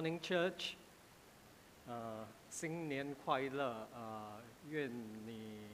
[0.00, 0.77] morning, church.
[1.85, 3.85] 呃，新年快乐！
[3.93, 4.89] 呃，愿
[5.27, 5.67] 你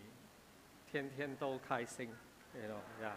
[0.92, 2.09] 天天都开心。
[2.56, 3.14] You know, yeah.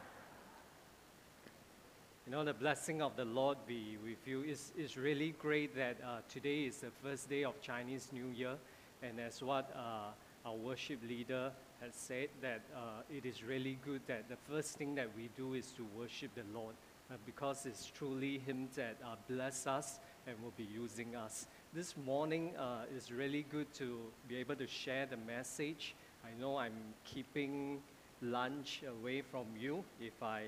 [2.27, 4.43] You know, the blessing of the Lord be with you.
[4.43, 8.59] It's, it's really great that uh, today is the first day of Chinese New Year.
[9.03, 10.13] And as what uh,
[10.45, 14.95] our worship leader has said, that uh, it is really good that the first thing
[14.97, 16.75] that we do is to worship the Lord.
[17.11, 21.47] Uh, because it's truly Him that uh, bless us and will be using us.
[21.73, 25.95] This morning uh, is really good to be able to share the message.
[26.25, 27.81] I know I'm keeping
[28.23, 30.45] lunch away from you if I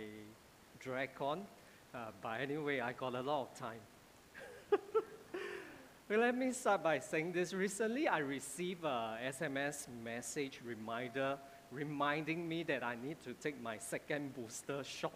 [0.80, 1.47] drag on,
[1.95, 3.80] uh, but anyway, I got a lot of time.
[6.09, 7.55] well, let me start by saying this.
[7.55, 11.39] Recently, I received a SMS message reminder
[11.73, 15.12] reminding me that I need to take my second booster shot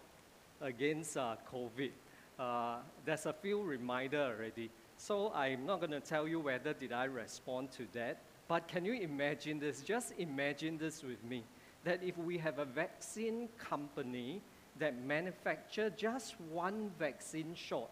[0.61, 1.91] against uh, COVID.
[2.39, 4.69] Uh, there's a few reminder already.
[4.97, 8.19] So I'm not going to tell you whether did I respond to that.
[8.47, 9.81] But can you imagine this?
[9.81, 11.43] Just imagine this with me.
[11.83, 14.41] That if we have a vaccine company
[14.79, 17.89] that manufacture just one vaccine shot,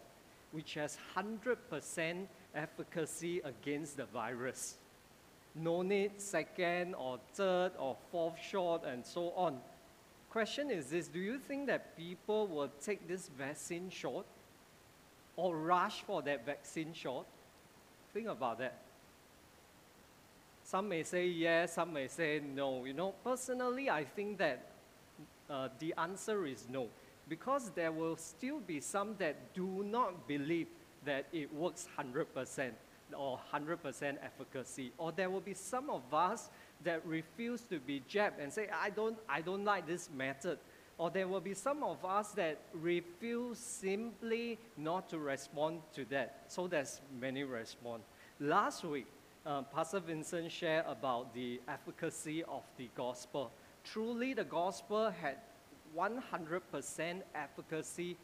[0.51, 4.75] which has 100% efficacy against the virus.
[5.55, 9.59] No need second or third or fourth shot and so on
[10.35, 14.25] question is this do you think that people will take this vaccine shot
[15.35, 17.25] or rush for that vaccine shot?
[18.13, 18.79] Think about that.
[20.63, 22.85] Some may say yes, some may say no.
[22.85, 24.65] You know, personally, I think that
[25.49, 26.87] uh, the answer is no,
[27.29, 30.67] because there will still be some that do not believe
[31.05, 32.71] that it works 100%
[33.15, 36.49] or 100% efficacy, or there will be some of us
[36.83, 40.57] that refuse to be jabbed and say, I don't, I don't like this method.
[40.97, 46.45] Or there will be some of us that refuse simply not to respond to that.
[46.47, 48.03] So there's many respond.
[48.39, 49.07] Last week,
[49.45, 53.51] uh, Pastor Vincent shared about the efficacy of the gospel.
[53.83, 55.37] Truly, the gospel had
[55.95, 58.17] 100% efficacy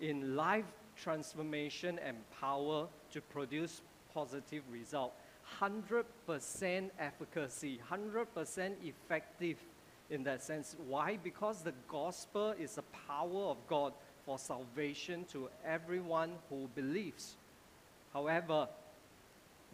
[0.00, 0.64] in life
[0.96, 5.14] transformation and power to produce positive result.
[5.60, 9.56] 100% efficacy, 100% effective
[10.10, 10.76] in that sense.
[10.86, 11.18] Why?
[11.22, 13.92] Because the gospel is the power of God
[14.24, 17.36] for salvation to everyone who believes.
[18.12, 18.68] However,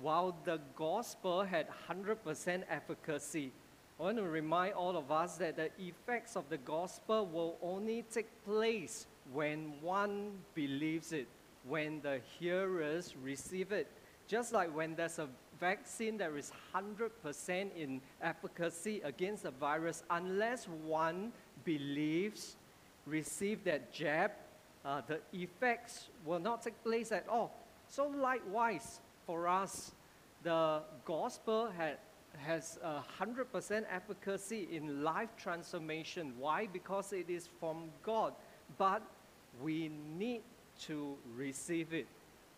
[0.00, 3.52] while the gospel had 100% efficacy,
[3.98, 8.04] I want to remind all of us that the effects of the gospel will only
[8.10, 11.28] take place when one believes it,
[11.68, 13.86] when the hearers receive it.
[14.26, 15.28] Just like when there's a
[15.64, 21.32] vaccine that is 100% in efficacy against the virus, unless one
[21.64, 22.56] believes,
[23.06, 24.30] receive that jab,
[24.84, 27.50] uh, the effects will not take place at all.
[27.88, 29.92] So likewise, for us,
[30.42, 31.96] the gospel had,
[32.36, 36.34] has a 100% efficacy in life transformation.
[36.38, 36.68] Why?
[36.70, 38.34] Because it is from God.
[38.76, 39.00] But
[39.62, 40.42] we need
[40.82, 42.06] to receive it.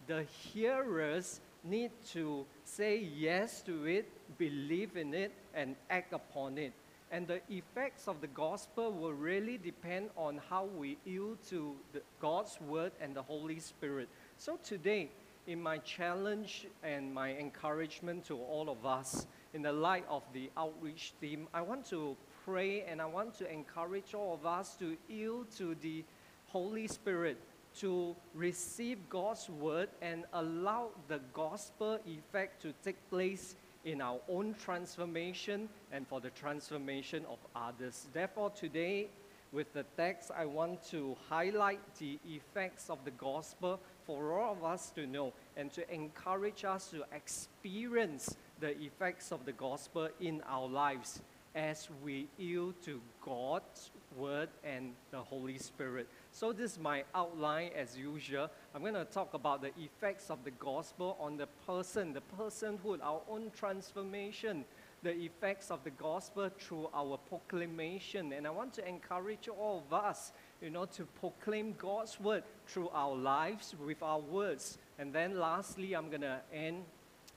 [0.08, 6.72] The hearers need to say yes to it, believe in it, and act upon it.
[7.10, 11.76] And the effects of the gospel will really depend on how we yield to
[12.20, 14.08] God's word and the Holy Spirit.
[14.38, 15.10] So today,
[15.46, 20.50] in my challenge and my encouragement to all of us, in the light of the
[20.56, 24.96] outreach theme, I want to pray and I want to encourage all of us to
[25.08, 26.04] yield to the
[26.46, 27.38] Holy Spirit
[27.80, 34.54] to receive God's word and allow the gospel effect to take place in our own
[34.54, 38.08] transformation and for the transformation of others.
[38.12, 39.08] Therefore, today,
[39.52, 44.64] with the text, I want to highlight the effects of the gospel for all of
[44.64, 50.42] us to know and to encourage us to experience the effects of the gospel in
[50.48, 51.20] our lives
[51.54, 56.08] as we yield to God's word and the Holy Spirit.
[56.32, 58.50] So this is my outline as usual.
[58.74, 63.00] I'm going to talk about the effects of the gospel on the person, the personhood,
[63.02, 64.64] our own transformation,
[65.02, 68.32] the effects of the gospel through our proclamation.
[68.32, 72.88] And I want to encourage all of us, you know, to proclaim God's word through
[72.88, 74.78] our lives with our words.
[74.98, 76.84] And then lastly, I'm going to end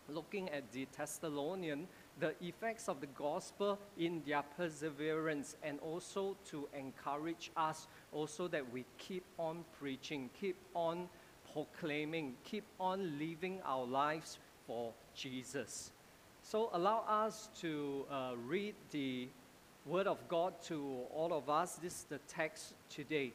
[0.07, 1.87] looking at the Thessalonian
[2.19, 8.71] the effects of the gospel in their perseverance and also to encourage us also that
[8.71, 11.07] we keep on preaching, keep on
[11.53, 14.37] proclaiming, keep on living our lives
[14.67, 15.91] for Jesus.
[16.43, 19.27] So allow us to uh, read the
[19.85, 21.75] word of God to all of us.
[21.75, 23.33] This is the text today.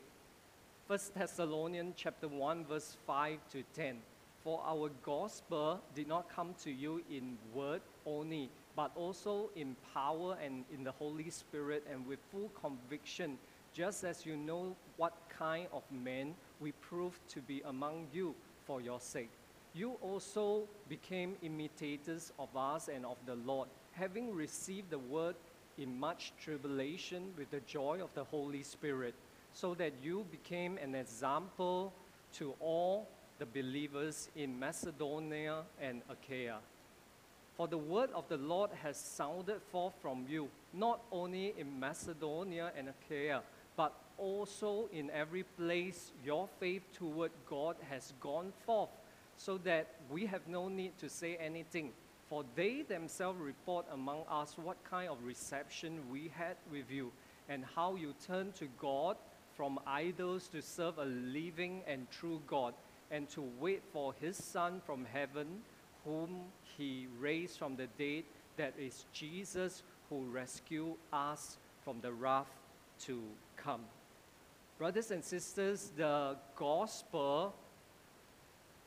[0.87, 3.97] 1 Thessalonians chapter 1 verse 5 to 10.
[4.45, 10.37] For our gospel did not come to you in word only, but also in power
[10.45, 13.39] and in the Holy Spirit and with full conviction,
[13.73, 18.35] just as you know what kind of men we proved to be among you
[18.67, 19.31] for your sake.
[19.73, 25.37] You also became imitators of us and of the Lord, having received the word
[25.79, 29.15] in much tribulation with the joy of the Holy Spirit,
[29.55, 31.95] so that you became an example
[32.35, 33.09] to all
[33.39, 36.59] the believers in Macedonia and Achaia.
[37.57, 42.73] For the word of the Lord has sounded forth from you, not only in Macedonia
[42.77, 43.43] and Achaia,
[43.77, 48.91] but also in every place your faith toward God has gone forth,
[49.37, 51.91] so that we have no need to say anything.
[52.29, 57.13] For they themselves report among us what kind of reception we had with you,
[57.49, 59.17] and how you turned to God
[59.57, 62.75] from idols to serve a living and true God,
[63.11, 65.47] and to wait for his Son from heaven,
[66.05, 66.41] whom
[66.77, 68.25] he raised from the dead,
[68.57, 72.51] that is Jesus, who rescued us from the wrath
[73.01, 73.23] to
[73.57, 73.83] come.
[74.79, 77.55] Brothers and sisters, the gospel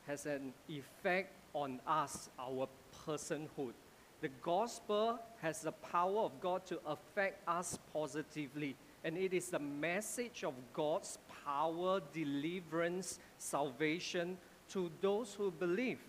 [0.06, 2.68] has an effect on us, our
[3.06, 3.72] personhood.
[4.20, 8.74] The gospel has the power of God to affect us positively.
[9.04, 11.18] And it is the message of God's
[11.48, 14.36] power, deliverance, salvation
[14.68, 16.00] to those who believe.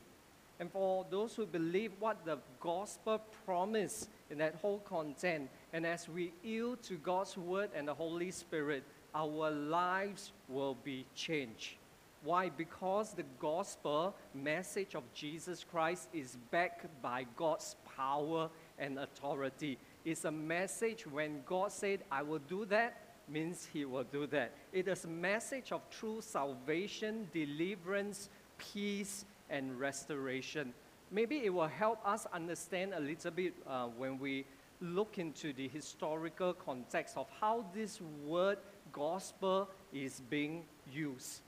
[0.60, 6.10] And for those who believe what the gospel promised in that whole content, and as
[6.10, 8.84] we yield to God's word and the Holy Spirit,
[9.16, 11.76] our lives will be changed.
[12.22, 12.50] Why?
[12.50, 19.78] Because the gospel message of Jesus Christ is backed by God's power and authority.
[20.04, 22.98] It's a message when God said, I will do that,
[23.30, 24.54] means He will do that.
[24.74, 30.74] It is a message of true salvation, deliverance, peace, and restoration.
[31.12, 34.46] Maybe it will help us understand a little bit uh, when we
[34.82, 38.58] look into the historical context of how this word
[38.92, 41.42] gospel is being used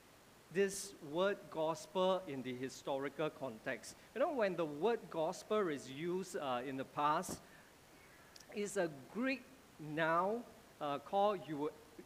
[0.53, 3.95] this word gospel in the historical context.
[4.13, 7.39] You know, when the word gospel is used uh, in the past,
[8.53, 9.43] it's a Greek
[9.79, 10.41] noun
[10.81, 11.39] uh, called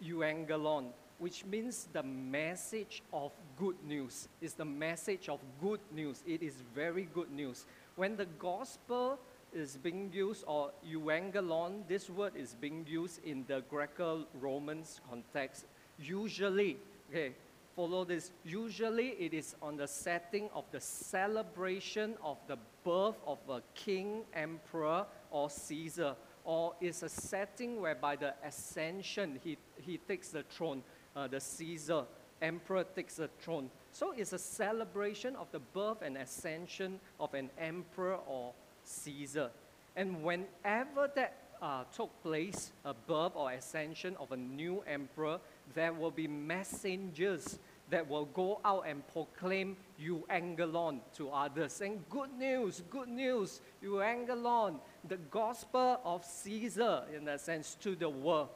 [0.04, 0.88] euangelon,
[1.18, 4.28] which means the message of good news.
[4.42, 6.22] It's the message of good news.
[6.28, 7.66] It is very good news.
[7.96, 9.18] When the gospel
[9.54, 15.66] is being used, or euangelon, this word is being used in the Greco-Roman context.
[15.98, 16.78] Usually,
[17.10, 17.32] okay,
[17.74, 18.32] follow this.
[18.44, 24.24] Usually, it is on the setting of the celebration of the birth of a king,
[24.34, 30.84] emperor, or Caesar, or it's a setting whereby the ascension, he, he takes the throne,
[31.16, 32.04] uh, the Caesar,
[32.42, 33.70] emperor takes the throne.
[33.92, 38.54] So it's a celebration of the birth and ascension of an emperor or
[38.84, 39.50] Caesar.
[39.96, 45.40] And whenever that uh, took place, a birth or ascension of a new emperor,
[45.74, 47.58] there will be messengers
[47.90, 54.80] that will go out and proclaim euangelon to others, And Good news, good news, euangelon
[55.08, 58.50] the gospel of Caesar, in a sense, to the world.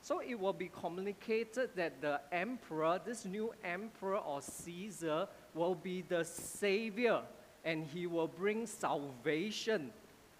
[0.00, 6.02] So it will be communicated that the emperor, this new emperor or Caesar, will be
[6.02, 7.22] the savior
[7.64, 9.90] and he will bring salvation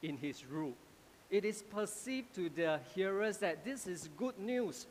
[0.02, 0.74] in his rule.
[1.30, 4.86] It is perceived to the hearers that this is good news.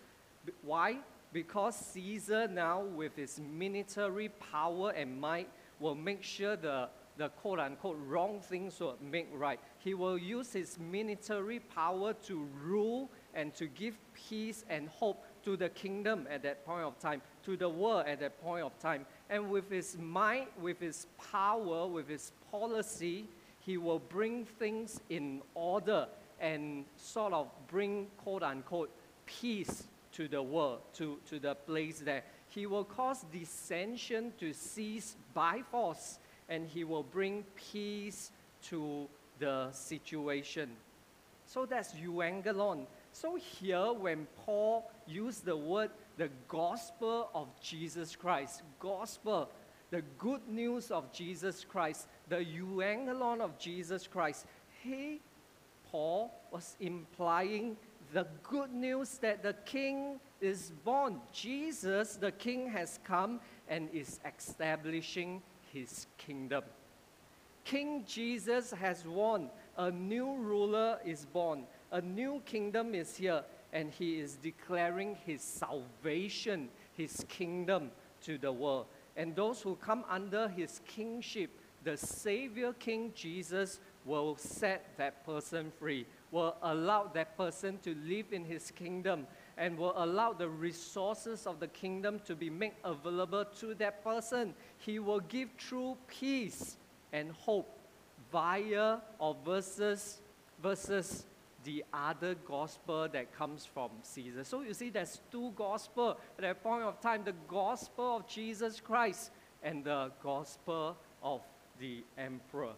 [0.63, 0.97] Why?
[1.33, 5.49] Because Caesar now, with his military power and might,
[5.79, 9.59] will make sure the, the quote unquote wrong things will make right.
[9.79, 15.57] He will use his military power to rule and to give peace and hope to
[15.57, 19.07] the kingdom at that point of time, to the world at that point of time.
[19.29, 23.25] And with his might, with his power, with his policy,
[23.59, 26.07] he will bring things in order
[26.39, 28.91] and sort of bring, quote unquote,
[29.25, 32.23] peace to the world, to, to the place there.
[32.49, 38.31] He will cause dissension to cease by force, and he will bring peace
[38.69, 39.07] to
[39.39, 40.69] the situation.
[41.45, 42.85] So that's euangelon.
[43.11, 49.49] So here, when Paul used the word the gospel of Jesus Christ, gospel,
[49.89, 54.45] the good news of Jesus Christ, the euangelon of Jesus Christ,
[54.83, 55.21] he,
[55.91, 57.77] Paul, was implying
[58.13, 61.19] the good news that the king is born.
[61.31, 65.41] Jesus, the king, has come and is establishing
[65.73, 66.63] his kingdom.
[67.63, 69.49] King Jesus has won.
[69.77, 71.63] A new ruler is born.
[71.91, 77.89] A new kingdom is here, and he is declaring his salvation, his kingdom
[78.21, 78.85] to the world.
[79.17, 81.49] And those who come under his kingship,
[81.83, 88.33] the Savior King Jesus will set that person free, will allow that person to live
[88.33, 93.45] in his kingdom, and will allow the resources of the kingdom to be made available
[93.45, 94.53] to that person.
[94.77, 96.77] He will give true peace
[97.11, 97.79] and hope
[98.31, 100.21] via or versus
[100.61, 101.25] versus
[101.63, 104.43] the other gospel that comes from Caesar.
[104.43, 108.81] So you see, there's two gospel at that point of time: the gospel of Jesus
[108.81, 111.41] Christ and the gospel of
[111.83, 112.71] the emperor.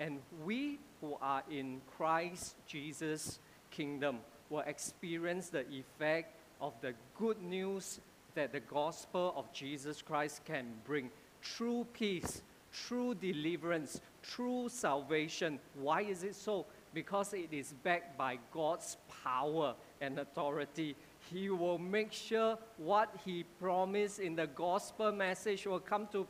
[0.00, 3.38] And we who are in Christ Jesus'
[3.70, 8.00] kingdom will experience the effect of the good news
[8.34, 11.10] that the gospel of Jesus Christ can bring.
[11.42, 12.40] True peace,
[12.72, 15.58] true deliverance, true salvation.
[15.74, 16.64] Why is it so?
[16.94, 20.96] Because it is backed by God's power and authority.
[21.30, 26.26] He will make sure what He promised in the gospel message will come to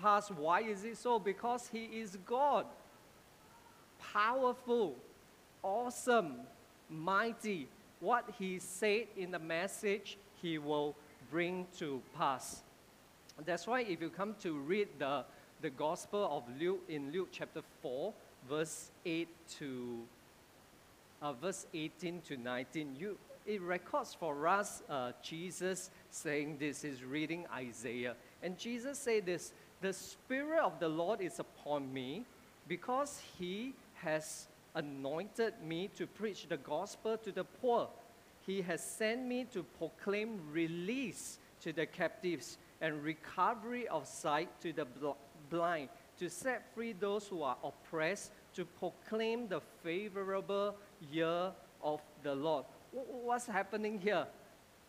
[0.00, 0.30] pass.
[0.30, 1.18] Why is it so?
[1.18, 2.66] Because He is God.
[4.12, 4.96] Powerful,
[5.62, 6.36] awesome,
[6.88, 7.68] mighty.
[8.00, 10.94] What He said in the message, He will
[11.30, 12.62] bring to pass.
[13.44, 15.24] That's why if you come to read the,
[15.60, 18.12] the Gospel of Luke in Luke chapter 4,
[18.48, 19.98] verse 8 to
[21.22, 27.02] uh, verse 18 to 19, you, it records for us uh, Jesus saying this, is
[27.02, 28.14] reading Isaiah.
[28.42, 29.52] And Jesus said this,
[29.84, 32.24] the Spirit of the Lord is upon me
[32.66, 37.88] because he has anointed me to preach the gospel to the poor.
[38.46, 44.72] He has sent me to proclaim release to the captives and recovery of sight to
[44.72, 50.76] the bl- blind, to set free those who are oppressed, to proclaim the favorable
[51.12, 52.64] year of the Lord.
[52.90, 54.26] What's happening here?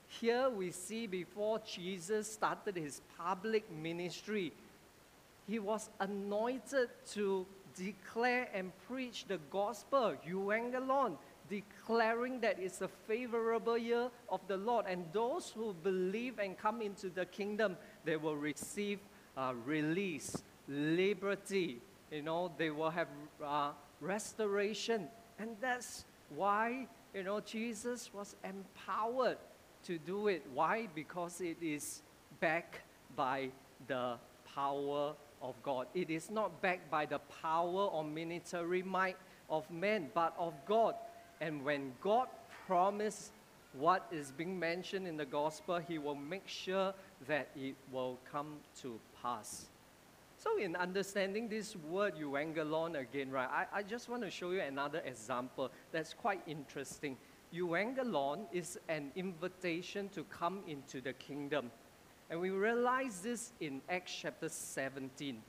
[0.08, 4.54] Here we see before Jesus started his public ministry,
[5.48, 11.18] he was anointed to declare and preach the gospel, euangelon,
[11.50, 14.86] declaring that it's a favorable year of the Lord.
[14.88, 19.00] And those who believe and come into the kingdom, they will receive
[19.38, 21.82] uh, release, liberty.
[22.12, 23.08] You know, they will have
[23.44, 23.72] uh,
[24.02, 25.08] restoration.
[25.38, 29.38] And that's why, you know, Jesus was empowered
[29.84, 30.44] to do it.
[30.54, 30.88] Why?
[30.96, 32.02] Because it is
[32.40, 32.82] backed
[33.16, 33.50] by
[33.88, 34.16] the
[34.56, 35.14] power
[35.46, 35.88] of God.
[35.94, 39.18] It is not backed by the power or military might
[39.50, 40.96] of men, but of God.
[41.40, 42.28] And when God
[42.66, 43.32] promised
[43.74, 46.94] what is being mentioned in the gospel, He will make sure
[47.28, 49.68] that it will come to pass.
[50.38, 54.62] So, in understanding this word euangelon again, right, I, I just want to show you
[54.62, 57.18] another example that's quite interesting.
[57.54, 61.72] Euangelon is an invitation to come into the kingdom.
[62.30, 65.42] And we realize this in Acts chapter 17,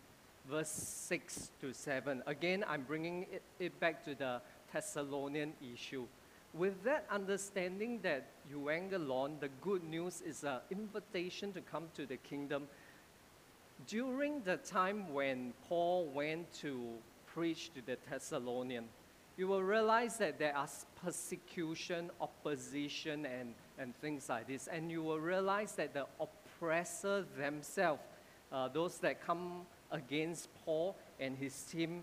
[0.49, 2.23] verse 6 to 7.
[2.27, 4.43] Again, I'm bringing it, it back to the
[4.73, 6.05] Thessalonian issue.
[6.53, 12.19] With that understanding that euangelon, the good news, is an invitation to come to the
[12.19, 12.69] kingdom,
[13.87, 16.83] during the time when Paul went to
[17.27, 18.85] preach to the Thessalonian,
[19.37, 20.69] you will realize that there are
[21.03, 24.67] persecution, opposition, and, and things like this.
[24.67, 26.07] And you will realize that the
[26.57, 28.01] oppressor themselves,
[28.53, 32.03] uh, those that come against Paul and his team,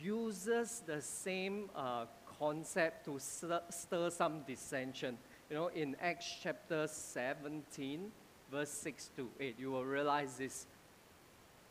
[0.00, 2.06] uses the same uh,
[2.38, 5.16] concept to stir, some dissension.
[5.50, 8.10] You know, in Acts chapter 17,
[8.50, 10.66] verse 6 to 8, you will realize this.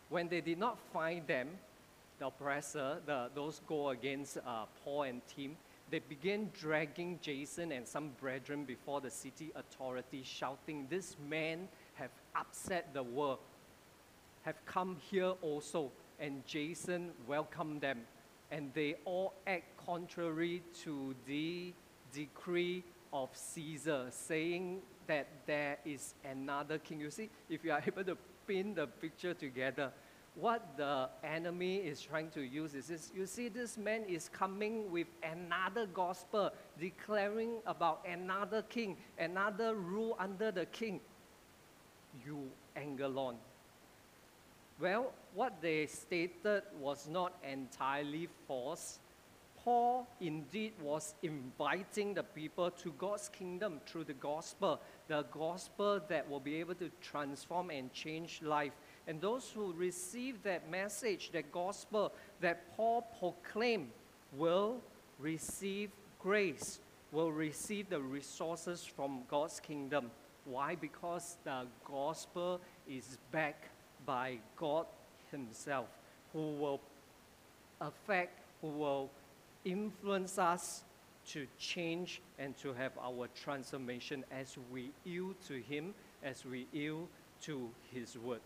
[0.09, 1.49] When they did not find them,
[2.19, 5.57] the oppressor, the, those go against uh, Paul and Tim,
[5.89, 11.67] they began dragging Jason and some brethren before the city authorities, shouting, This man
[12.35, 13.39] upset the world,
[14.43, 15.91] have come here also.
[16.19, 18.01] And Jason welcomed them
[18.51, 21.73] and they all act contrary to the
[22.13, 22.83] decree
[23.13, 26.99] of Caesar, saying that there is another king.
[26.99, 29.91] You see, if you are able to pin the picture together,
[30.35, 34.89] what the enemy is trying to use is this you see, this man is coming
[34.89, 41.01] with another gospel, declaring about another king, another rule under the king.
[42.25, 43.35] You angelon.
[44.79, 48.99] Well, what they stated was not entirely false.
[49.63, 56.27] Paul indeed was inviting the people to God's kingdom through the gospel, the gospel that
[56.27, 58.73] will be able to transform and change life.
[59.07, 63.91] And those who receive that message, that gospel that Paul proclaimed,
[64.35, 64.77] will
[65.19, 66.79] receive grace,
[67.11, 70.09] will receive the resources from God's kingdom.
[70.45, 70.75] Why?
[70.75, 73.69] Because the gospel is backed
[74.05, 74.85] by God
[75.31, 75.87] Himself,
[76.33, 76.81] who will
[77.79, 79.09] affect, who will
[79.63, 80.83] influence us
[81.27, 85.93] to change and to have our transformation as we yield to Him,
[86.23, 87.07] as we yield
[87.41, 88.41] to His Word.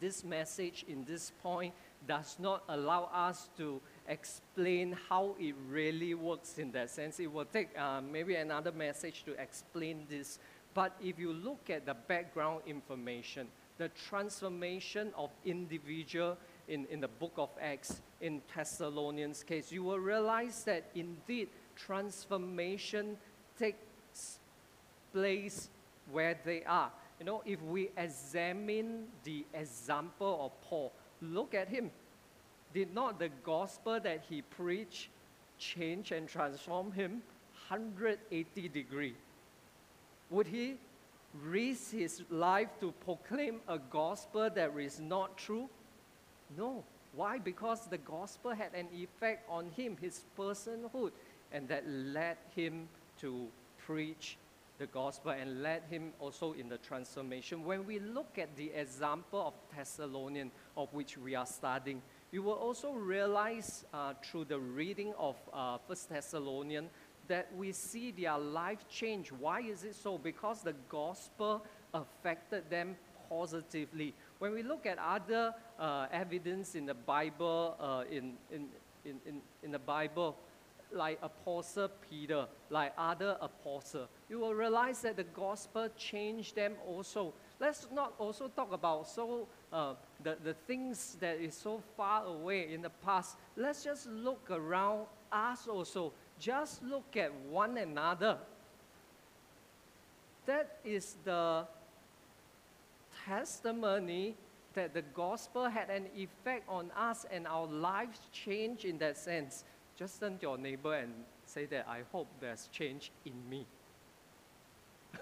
[0.00, 1.72] This message in this point
[2.06, 7.20] does not allow us to explain how it really works in that sense.
[7.20, 10.38] It will take uh, maybe another message to explain this.
[10.76, 16.36] But if you look at the background information, the transformation of individual
[16.68, 23.16] in, in the book of Acts, in Thessalonians case, you will realize that indeed transformation
[23.58, 24.38] takes
[25.14, 25.70] place
[26.12, 26.90] where they are.
[27.20, 30.92] You know, if we examine the example of Paul,
[31.22, 31.90] look at him.
[32.74, 35.08] Did not the gospel that he preached
[35.58, 37.22] change and transform him
[37.70, 39.14] 180 degree?
[40.30, 40.76] Would he
[41.42, 45.68] risk his life to proclaim a gospel that is not true?
[46.56, 46.84] No.
[47.14, 47.38] Why?
[47.38, 51.12] Because the gospel had an effect on him, his personhood,
[51.52, 52.88] and that led him
[53.20, 53.46] to
[53.78, 54.36] preach
[54.78, 57.64] the gospel and led him also in the transformation.
[57.64, 62.02] When we look at the example of Thessalonian, of which we are studying,
[62.32, 66.90] you will also realize uh, through the reading of uh, First Thessalonian
[67.28, 69.32] that we see their life change.
[69.32, 70.18] Why is it so?
[70.18, 72.96] Because the gospel affected them
[73.28, 74.14] positively.
[74.38, 78.66] When we look at other uh, evidence in the Bible, uh, in, in,
[79.04, 80.36] in, in, in the Bible,
[80.92, 87.34] like Apostle Peter, like other apostles, you will realize that the gospel changed them also.
[87.58, 92.72] Let's not also talk about so uh, the, the things that is so far away
[92.72, 93.36] in the past.
[93.56, 96.12] Let's just look around us also.
[96.38, 98.38] Just look at one another.
[100.46, 101.66] That is the
[103.26, 104.34] testimony
[104.74, 109.64] that the gospel had an effect on us and our lives changed in that sense.
[109.98, 111.12] Just turn to your neighbor and
[111.46, 113.66] say that I hope there's change in me.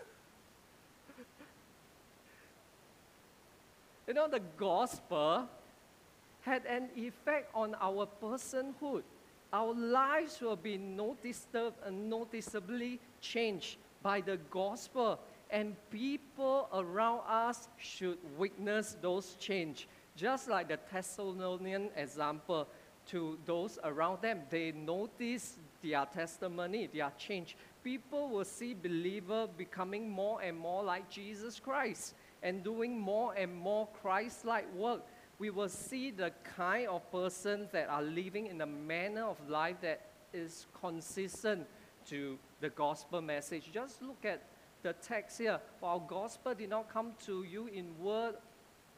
[4.08, 5.48] you know, the gospel
[6.42, 9.04] had an effect on our personhood.
[9.54, 11.70] Our lives will be noticeably
[13.20, 19.86] changed by the gospel, and people around us should witness those change.
[20.16, 22.66] Just like the Thessalonian example,
[23.06, 24.40] to those around them.
[24.50, 27.56] They notice their testimony, their change.
[27.84, 33.54] People will see believer becoming more and more like Jesus Christ and doing more and
[33.54, 35.06] more Christ-like work.
[35.38, 39.76] We will see the kind of persons that are living in a manner of life
[39.82, 40.00] that
[40.32, 41.66] is consistent
[42.06, 43.70] to the gospel message.
[43.72, 44.42] Just look at
[44.82, 45.58] the text here.
[45.80, 48.36] For our gospel did not come to you in word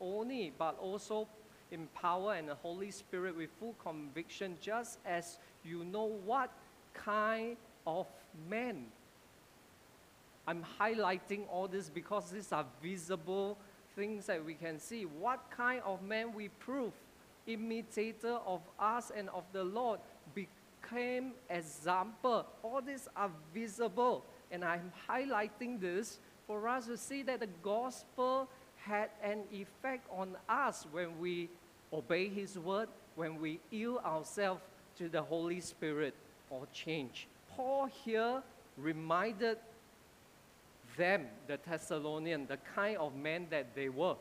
[0.01, 1.29] only, but also
[1.71, 6.51] in power and the Holy Spirit with full conviction, just as you know what
[6.93, 8.07] kind of
[8.49, 8.87] man.
[10.47, 13.59] I'm highlighting all this because these are visible
[13.97, 15.05] things that we can see.
[15.05, 16.93] What kind of man we prove,
[17.47, 20.01] imitator of us and of the Lord,
[20.35, 22.47] became example.
[22.63, 24.25] All these are visible.
[24.53, 30.37] And I'm highlighting this for us to see that the gospel had an effect on
[30.49, 31.49] us when we
[31.93, 34.61] obey His word, when we yield ourselves
[34.99, 36.15] to the Holy Spirit
[36.49, 37.27] for change.
[37.57, 38.43] Paul here
[38.77, 39.59] reminded
[40.97, 44.17] them, the Thessalonians, the kind of men that they were,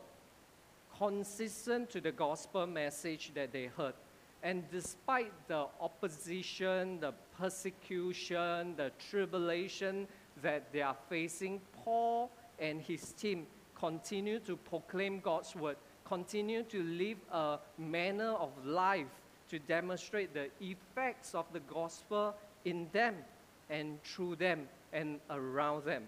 [0.98, 3.94] consistent to the gospel message that they heard.
[4.42, 10.06] And despite the opposition, the persecution, the tribulation
[10.42, 16.82] that they are facing, Paul and his team continue to proclaim God's word, continue to
[16.82, 19.06] live a manner of life
[19.50, 22.34] to demonstrate the effects of the gospel
[22.64, 23.16] in them
[23.70, 26.04] and through them and around them.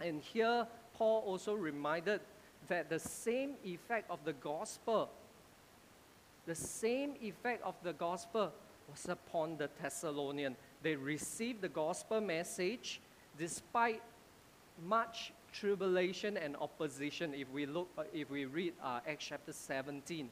[0.00, 2.20] And here, Paul also reminded
[2.68, 5.10] that the same effect of the gospel,
[6.46, 8.52] the same effect of the gospel
[8.90, 10.56] was upon the Thessalonian.
[10.82, 13.00] They received the gospel message
[13.38, 14.02] despite
[14.86, 20.28] much tribulation and opposition if we look uh, if we read uh, acts chapter 17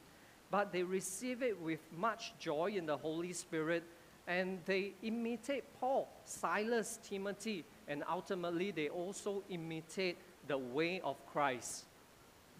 [0.51, 3.83] but they receive it with much joy in the holy spirit
[4.27, 11.85] and they imitate paul silas timothy and ultimately they also imitate the way of christ.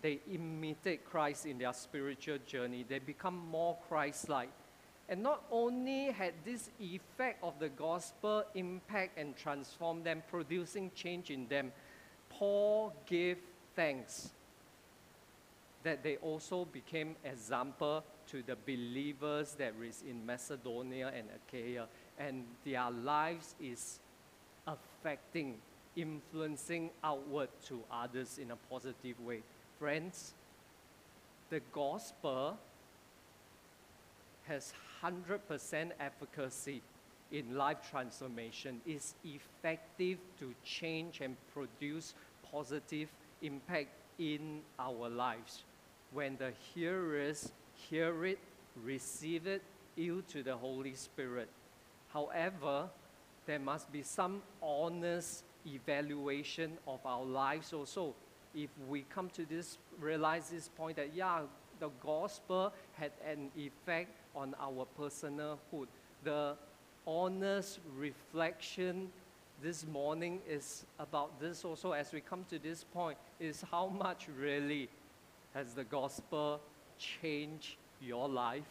[0.02, 2.86] They imitate christ in their spiritual journey.
[2.88, 4.50] They become more christ-like.
[5.10, 11.32] And not only had this effect of the gospel impact and transform them producing change
[11.32, 11.72] in them
[12.30, 13.38] Paul gave
[13.76, 14.30] thanks
[15.84, 21.88] that they also became example to the believers that is in Macedonia and Achaia,
[22.20, 24.00] and their lives is
[24.68, 25.56] affecting,
[25.96, 29.42] influencing outward to others in a positive way.
[29.80, 30.34] Friends,
[31.50, 32.58] the gospel
[34.48, 36.82] has 100% efficacy
[37.32, 42.14] in life transformation, is effective to change and produce
[42.52, 43.10] positive
[43.42, 45.64] impact in our lives.
[46.14, 47.52] When the hearers
[47.90, 48.40] hear it,
[48.84, 49.62] receive it,
[49.96, 51.50] yield to the Holy Spirit.
[52.14, 52.90] However,
[53.48, 58.14] there must be some honest evaluation of our lives also.
[58.54, 61.42] If we come to this, realize this point that, yeah,
[61.80, 65.88] the gospel had an effect on our personalhood.
[66.24, 66.56] The
[67.06, 69.10] honest reflection
[69.62, 74.28] this morning is about this also as we come to this point is how much
[74.38, 74.90] really
[75.54, 76.60] has the gospel
[77.00, 78.68] changed your life,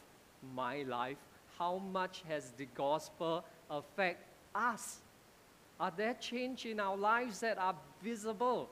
[0.55, 1.17] my life?
[1.59, 4.23] How much has the gospel affect
[4.57, 4.99] us?
[5.79, 8.71] Are there change in our lives that are visible?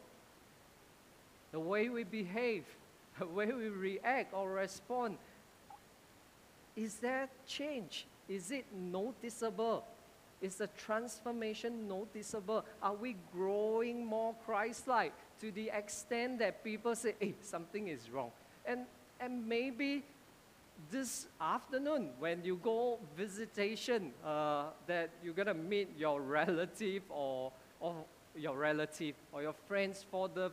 [1.52, 2.64] The way we behave,
[3.18, 5.18] the way we react or respond,
[6.76, 8.06] is there change?
[8.28, 9.84] Is it noticeable?
[10.40, 12.64] Is the transformation noticeable?
[12.82, 18.10] Are we growing more Christ like to the extent that people say, hey, something is
[18.10, 18.30] wrong?
[18.66, 18.80] And,
[19.20, 20.02] and maybe
[20.90, 27.52] this afternoon when you go visitation, uh, that you're going to meet your relative or,
[27.80, 27.94] or
[28.36, 30.50] your relative or your friends for the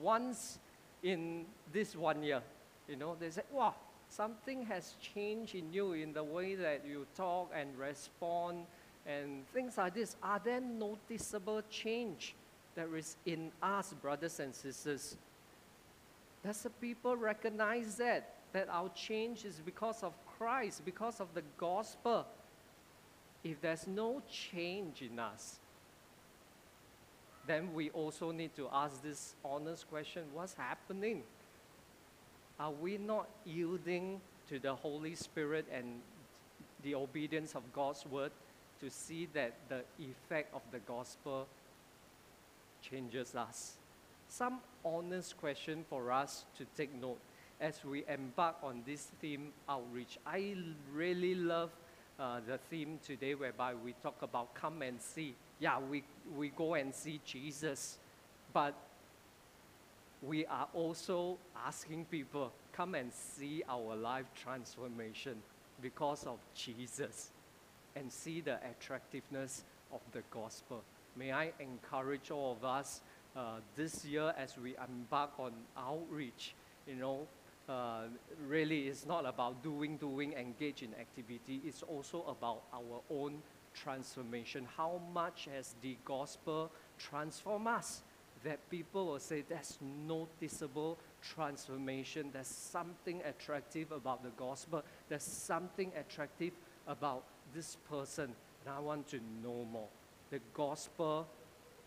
[0.00, 0.58] once
[1.02, 2.42] in this one year.
[2.88, 3.74] You know, they say, wow,
[4.08, 8.66] something has changed in you in the way that you talk and respond
[9.06, 10.16] and things like this.
[10.22, 12.34] Are there noticeable change
[12.74, 15.16] that is in us, brothers and sisters?
[16.44, 18.34] Does the people recognize that?
[18.52, 22.26] That our change is because of Christ, because of the gospel.
[23.42, 25.56] If there's no change in us,
[27.46, 31.22] then we also need to ask this honest question what's happening?
[32.60, 36.00] Are we not yielding to the Holy Spirit and
[36.82, 38.32] the obedience of God's word
[38.80, 41.46] to see that the effect of the gospel
[42.82, 43.74] changes us?
[44.28, 47.18] Some honest question for us to take note
[47.62, 50.18] as we embark on this theme outreach.
[50.26, 50.56] I
[50.92, 51.70] really love
[52.18, 55.34] uh, the theme today whereby we talk about come and see.
[55.60, 56.02] Yeah, we,
[56.36, 57.98] we go and see Jesus,
[58.52, 58.74] but
[60.22, 65.36] we are also asking people, come and see our life transformation
[65.80, 67.30] because of Jesus
[67.94, 70.82] and see the attractiveness of the gospel.
[71.16, 73.02] May I encourage all of us
[73.36, 76.54] uh, this year as we embark on outreach,
[76.86, 77.26] you know,
[77.72, 78.02] uh,
[78.46, 81.60] really it's not about doing, doing, engage in activity.
[81.64, 83.42] It's also about our own
[83.74, 84.66] transformation.
[84.76, 88.02] How much has the gospel transformed us?
[88.44, 92.30] that people will say there's noticeable transformation.
[92.32, 94.82] There's something attractive about the gospel.
[95.08, 96.52] There's something attractive
[96.88, 97.22] about
[97.54, 98.34] this person.
[98.64, 99.88] And I want to know more.
[100.30, 101.28] The gospel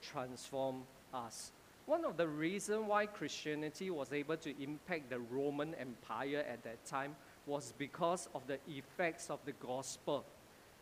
[0.01, 1.51] transformed us.
[1.85, 6.83] One of the reasons why Christianity was able to impact the Roman Empire at that
[6.85, 10.25] time was because of the effects of the gospel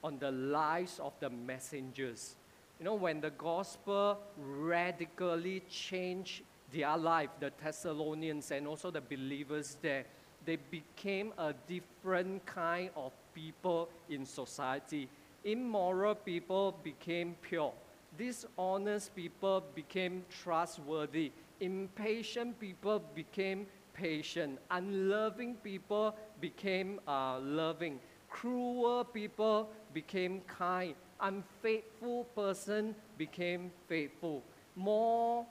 [0.04, 2.36] on the lives of the messengers
[2.80, 6.42] you know, when the gospel radically changed
[6.74, 10.06] their life, the Thessalonians and also the believers there,
[10.46, 15.08] they became a different kind of people in society.
[15.46, 17.72] Immoral people became pure.
[18.18, 21.32] Dishonest people became trustworthy.
[21.60, 24.60] Impatient people became patient.
[24.72, 28.00] Unloving people became uh, loving.
[28.30, 34.44] Cruel people became kind unfaithful person became faithful.
[34.76, 35.46] More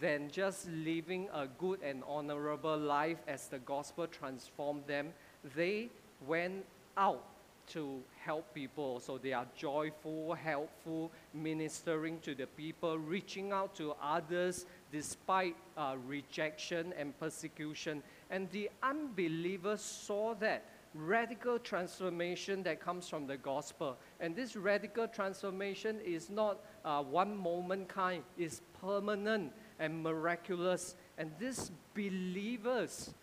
[0.00, 5.12] than just living a good and honorable life as the gospel transformed them,
[5.56, 5.88] they
[6.26, 6.64] went
[6.96, 7.24] out
[7.70, 9.00] to help people.
[9.00, 15.96] So they are joyful, helpful, ministering to the people, reaching out to others despite uh,
[16.06, 18.02] rejection and persecution.
[18.30, 23.96] And the unbelievers saw that radical transformation that comes from the gospel.
[24.18, 30.96] And this radical transformation is not uh, one moment kind, it's permanent and miraculous.
[31.18, 33.14] And these believers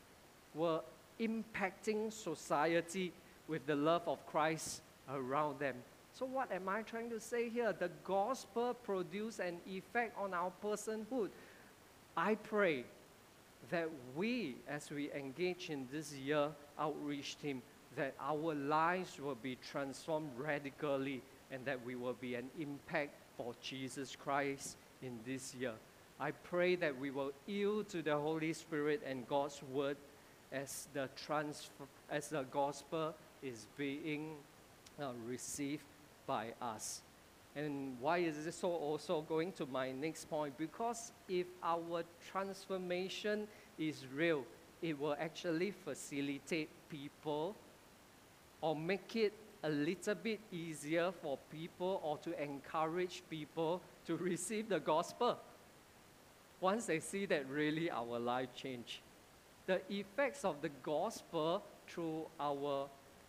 [0.55, 0.81] were
[1.19, 3.12] impacting society
[3.47, 5.75] with the love of Christ around them.
[6.13, 7.73] So, what am I trying to say here?
[7.77, 11.29] The gospel produces an effect on our personhood.
[12.15, 12.86] I pray
[13.69, 17.62] that we, as we engage in this year outreach team,
[17.95, 23.53] that our lives will be transformed radically and that we will be an impact for
[23.62, 25.73] Jesus Christ in this year.
[26.19, 29.97] I pray that we will yield to the Holy Spirit and God's word
[30.51, 34.36] as the transfer, as the gospel is being
[35.02, 35.84] uh, received
[36.26, 37.02] by us.
[37.56, 40.58] And why is this so also going to my next point?
[40.58, 43.47] Because if our transformation
[43.80, 44.43] is real,
[44.82, 47.56] it will actually facilitate people
[48.62, 54.69] or make it a little bit easier for people or to encourage people to receive
[54.69, 55.38] the gospel
[56.62, 59.02] once they see that really our life change.
[59.65, 62.88] The effects of the gospel through our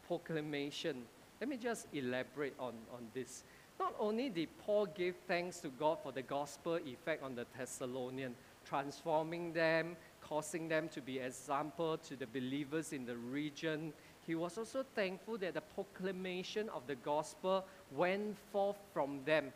[0.09, 1.05] proclamation.
[1.41, 3.45] Let me just elaborate on, on this.
[3.79, 8.35] Not only did Paul give thanks to God for the gospel effect on the Thessalonian,
[8.69, 13.93] transforming them, causing them to be example to the believers in the region,
[14.27, 19.53] he was also thankful that the proclamation of the gospel went forth from them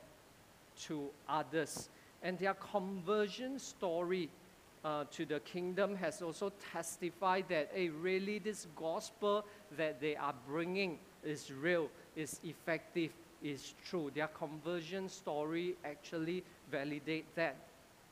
[0.83, 1.88] to others.
[2.23, 4.31] And their conversion story
[4.85, 9.45] uh, to the kingdom has also testified that, hey, really, this gospel
[9.77, 14.11] that they are bringing is real, is effective, is true.
[14.14, 17.57] Their conversion story actually validate that.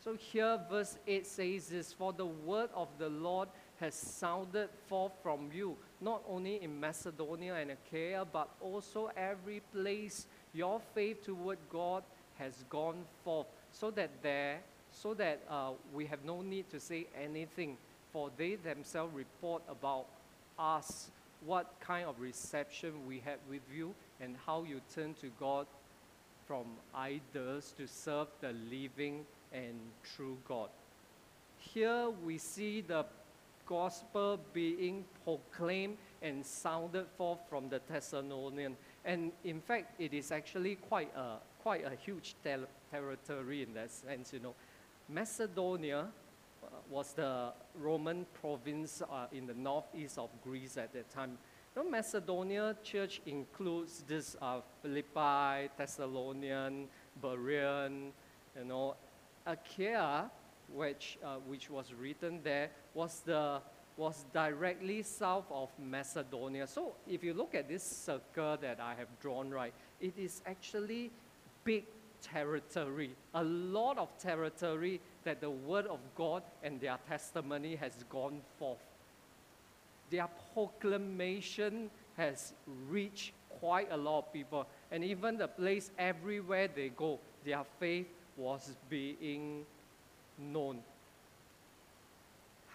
[0.03, 3.49] So here, verse 8 says this For the word of the Lord
[3.81, 10.27] has sounded forth from you, not only in Macedonia and Achaia, but also every place
[10.53, 12.03] your faith toward God
[12.39, 14.61] has gone forth, so that there,
[14.93, 17.77] so that uh, we have no need to say anything,
[18.13, 20.07] for they themselves report about
[20.59, 21.11] us
[21.47, 25.67] what kind of reception we had with you and how you turn to God
[26.47, 30.69] from idols to serve the living and true God.
[31.59, 33.05] Here we see the
[33.67, 38.77] gospel being proclaimed and sounded forth from the Thessalonian.
[39.05, 43.91] And in fact, it is actually quite a, quite a huge ter- territory in that
[43.91, 44.55] sense, you know.
[45.13, 46.07] Macedonia
[46.63, 51.37] uh, was the Roman province uh, in the northeast of Greece at that time.
[51.75, 56.89] The Macedonia church includes this uh, Philippi, Thessalonian,
[57.23, 58.11] Berean,
[58.57, 58.97] you know,
[59.47, 60.31] Achaia,
[60.73, 63.61] which, uh, which was written there, was, the,
[63.97, 66.67] was directly south of Macedonia.
[66.67, 71.11] So if you look at this circle that I have drawn, right, it is actually
[71.65, 71.85] big
[72.23, 78.41] territory, a lot of territory that the word of God and their testimony has gone
[78.59, 78.79] forth.
[80.11, 82.53] Their proclamation has
[82.89, 88.07] reached quite a lot of people, and even the place everywhere they go, their faith
[88.37, 89.65] was being
[90.39, 90.79] known.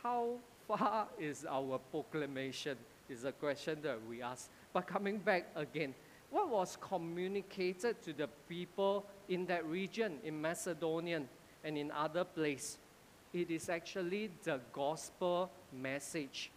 [0.03, 0.35] How
[0.67, 2.77] far is our proclamation?
[3.07, 4.49] Is a question that we ask.
[4.73, 5.93] But coming back again,
[6.35, 11.29] what was communicated to the people in that region, in Macedonian
[11.63, 12.77] and in other places?
[13.33, 16.51] It is actually the gospel message,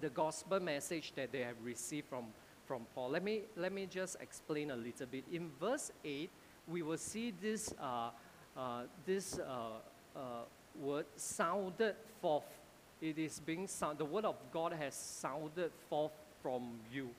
[0.00, 2.24] the gospel message that they have received from,
[2.66, 3.10] from Paul.
[3.10, 5.24] Let me, let me just explain a little bit.
[5.30, 6.30] In verse 8,
[6.66, 8.08] we will see this, uh,
[8.56, 10.20] uh, this uh, uh,
[10.80, 12.44] word sounded forth.
[13.02, 13.98] It is being sound.
[13.98, 17.10] The word of God has sounded forth from you.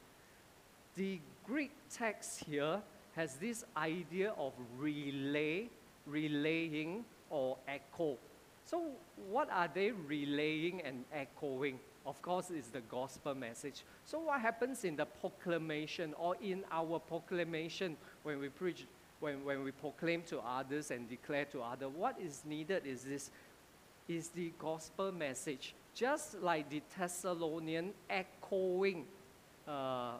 [0.95, 2.81] The Greek text here
[3.15, 5.69] has this idea of relay,
[6.05, 8.17] relaying, or echo.
[8.65, 8.91] So,
[9.29, 11.79] what are they relaying and echoing?
[12.05, 13.84] Of course, it's the gospel message.
[14.05, 18.86] So, what happens in the proclamation or in our proclamation when we preach
[19.19, 23.31] when, when we proclaim to others and declare to others, what is needed is this,
[24.08, 25.73] is the gospel message.
[25.93, 29.05] Just like the Thessalonian echoing,
[29.67, 30.13] uh,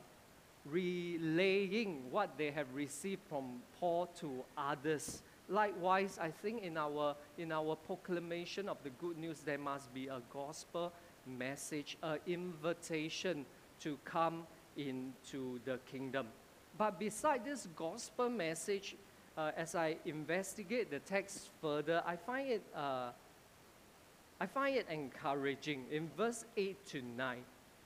[0.66, 5.22] relaying what they have received from Paul to others.
[5.48, 10.08] Likewise, I think in our, in our proclamation of the good news, there must be
[10.08, 10.92] a gospel
[11.28, 13.46] message, an invitation
[13.82, 16.28] to come into the kingdom.
[16.78, 18.96] But beside this gospel message,
[19.38, 23.12] uh, as I investigate the text further, I find it, uh,
[24.40, 25.86] I find it encouraging.
[25.92, 27.38] In verse 8 to 9,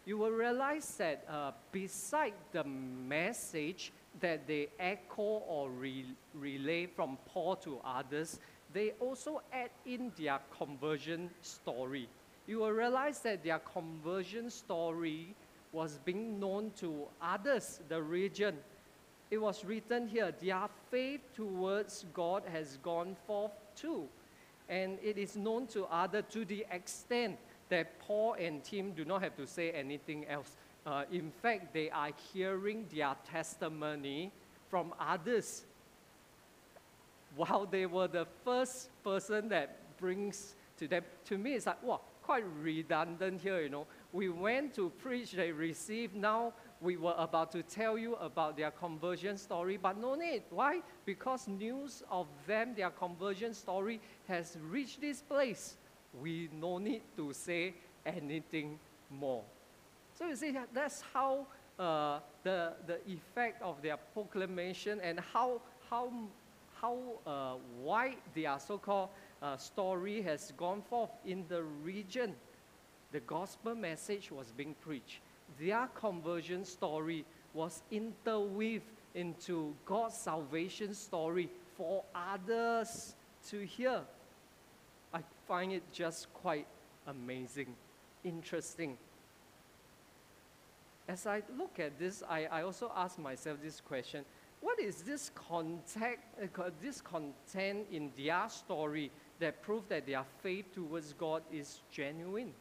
[0.10, 7.16] you will realize that uh, beside the message that they echo or re- relay from
[7.28, 8.40] Paul to others,
[8.74, 12.10] they also add in their conversion story.
[12.48, 15.36] You will realize that their conversion story
[15.72, 18.58] was being known to others, the region,
[19.30, 24.10] it was written here, their faith towards God has gone forth too.
[24.70, 27.38] and it is known to others to the extent
[27.70, 30.56] that Paul and Tim do not have to say anything else.
[30.86, 34.32] Uh, in fact, they are hearing their testimony
[34.70, 35.64] from others
[37.36, 41.04] while they were the first person that brings to them.
[41.26, 43.86] To me, it's like, wow, quite redundant here, you know.
[44.14, 48.72] We went to preach, they received, now we were about to tell you about their
[48.72, 50.44] conversion story, but no need.
[50.50, 50.82] Why?
[51.06, 55.76] Because news of them, their conversion story, has reached this place.
[56.22, 57.74] We no need to say
[58.06, 59.44] anything more.
[60.18, 66.12] So you see, that's how uh, the, the effect of their proclamation and how, how,
[66.82, 69.10] how uh, wide their so-called
[69.42, 72.36] uh, story has gone forth in the region.
[73.12, 75.22] The gospel message was being preached
[75.58, 83.16] their conversion story was interweaved into God's salvation story for others
[83.50, 84.02] to hear.
[85.50, 86.68] Find it just quite
[87.06, 87.76] amazing,
[88.24, 88.98] interesting.
[91.10, 94.24] As I look at this, I, I also ask myself this question
[94.62, 99.10] what is this contact, uh, this content in their story
[99.40, 102.54] that prove that their faith towards God is genuine?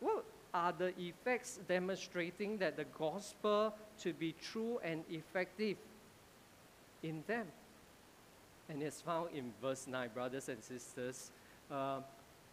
[0.00, 0.24] What
[0.54, 5.76] are the effects demonstrating that the gospel to be true and effective
[7.02, 7.46] in them.
[8.68, 11.32] And it's found in verse 9, brothers and sisters.
[11.70, 12.00] Uh,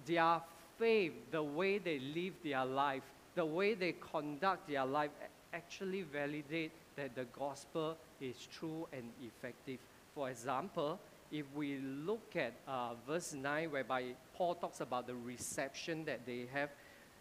[0.05, 0.41] their
[0.77, 3.03] faith, the way they live their life,
[3.35, 5.11] the way they conduct their life,
[5.53, 9.79] actually validate that the gospel is true and effective.
[10.15, 10.99] For example,
[11.31, 16.47] if we look at uh, verse 9, whereby Paul talks about the reception that they
[16.53, 16.69] have,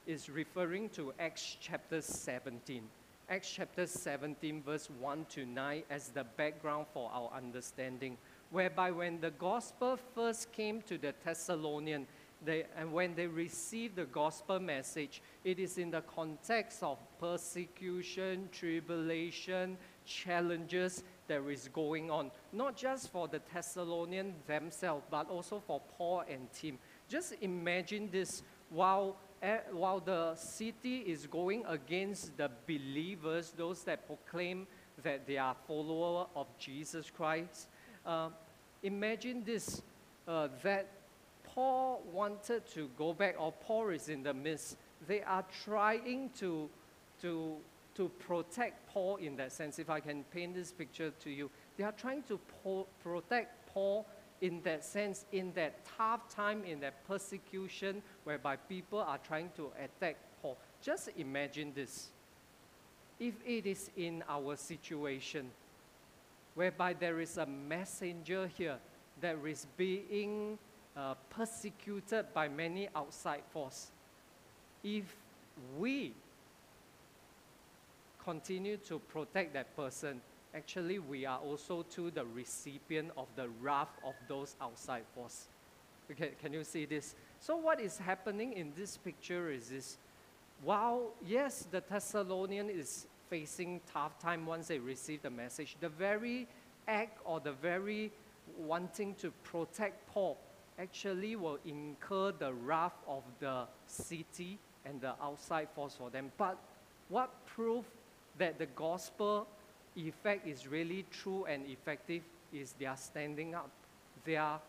[0.07, 2.83] is referring to Acts chapter 17.
[3.29, 8.16] Acts chapter 17, verse 1 to 9, as the background for our understanding.
[8.51, 12.07] Whereby, when the gospel first came to the Thessalonian,
[12.45, 18.49] they, and when they received the gospel message, it is in the context of persecution,
[18.51, 25.81] tribulation, challenges that is going on, not just for the Thessalonian themselves, but also for
[25.97, 26.79] Paul and Tim.
[27.09, 34.07] Just imagine this while eh, while the city is going against the believers, those that
[34.07, 34.67] proclaim
[35.03, 37.69] that they are followers of Jesus Christ,
[38.07, 38.29] uh,
[38.83, 39.83] imagine this
[40.27, 40.89] uh, that
[41.45, 44.77] Paul wanted to go back, or Paul is in the midst.
[45.09, 46.69] They are trying to,
[47.23, 47.57] to,
[47.97, 49.79] to protect Paul in that sense.
[49.79, 54.07] If I can paint this picture to you, they are trying to po- protect Paul
[54.41, 59.71] in that sense, in that tough time, in that persecution, whereby people are trying to
[59.83, 60.57] attack Paul.
[60.83, 62.09] Just imagine this.
[63.19, 65.51] If it is in our situation,
[66.61, 68.77] whereby there is a messenger here
[69.23, 70.59] that is being
[70.94, 73.90] uh, persecuted by many outside force,
[74.85, 75.16] if
[75.79, 76.12] we
[78.23, 80.20] continue to protect that person,
[80.55, 85.46] actually we are also to the recipient of the wrath of those outside force.
[86.11, 87.14] Okay, can you see this?
[87.40, 89.96] So what is happening in this picture is this.
[90.62, 96.47] While, yes, the Thessalonian is facing tough time once they receive the message, the very
[96.88, 98.11] act or the very
[98.59, 100.37] wanting to protect Paul
[100.79, 106.33] actually will incur the wrath of the city and the outside force for them.
[106.37, 106.59] But
[107.09, 107.85] what proof
[108.38, 109.47] that the gospel
[109.97, 113.71] effect is really true and effective is they are standing up.
[114.25, 114.61] They are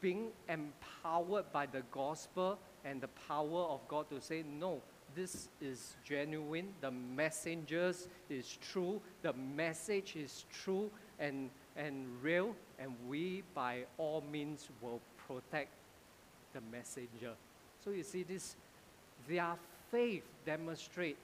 [0.00, 4.80] being empowered by the gospel and the power of God to say, no,
[5.14, 6.68] this is genuine.
[6.80, 9.00] The messengers is true.
[9.22, 12.54] The message is true and, and real.
[12.78, 15.70] And we, by all means, will protect
[16.54, 17.32] the messenger.
[17.84, 18.56] So you see this,
[19.28, 19.54] their
[19.90, 21.16] faith demonstrate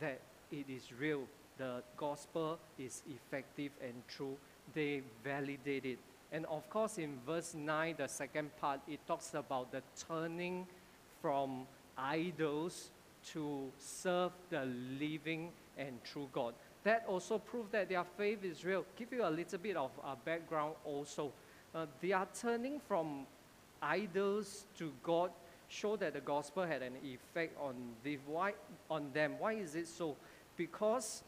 [0.00, 0.20] that
[0.50, 1.24] it is real
[1.58, 4.36] the gospel is effective and true,
[4.74, 5.98] they validate it.
[6.32, 10.66] And of course, in verse 9, the second part, it talks about the turning
[11.22, 11.66] from
[11.96, 12.90] idols
[13.32, 14.64] to serve the
[15.00, 16.54] living and true God.
[16.84, 18.84] That also proves that their faith is real.
[18.96, 21.32] Give you a little bit of uh, background also.
[21.74, 23.26] Uh, they are turning from
[23.82, 25.30] idols to God,
[25.68, 28.52] show that the gospel had an effect on, the, why,
[28.90, 29.32] on them.
[29.38, 30.16] Why is it so?
[30.56, 31.22] Because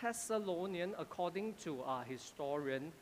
[0.00, 2.92] Thessalonian, according to a historian,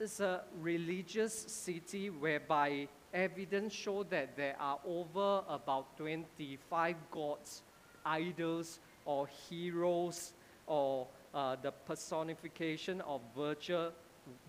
[0.00, 7.62] is a religious city whereby evidence show that there are over about 25 gods,
[8.04, 10.32] idols, or heroes,
[10.66, 13.90] or uh, the personification of virtue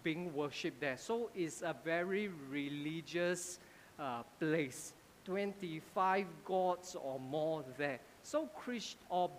[0.04, 0.98] being worshipped there.
[0.98, 3.60] So it's a very religious
[4.00, 4.94] uh, place.
[5.26, 8.00] 25 gods or more there.
[8.24, 9.32] So Christ or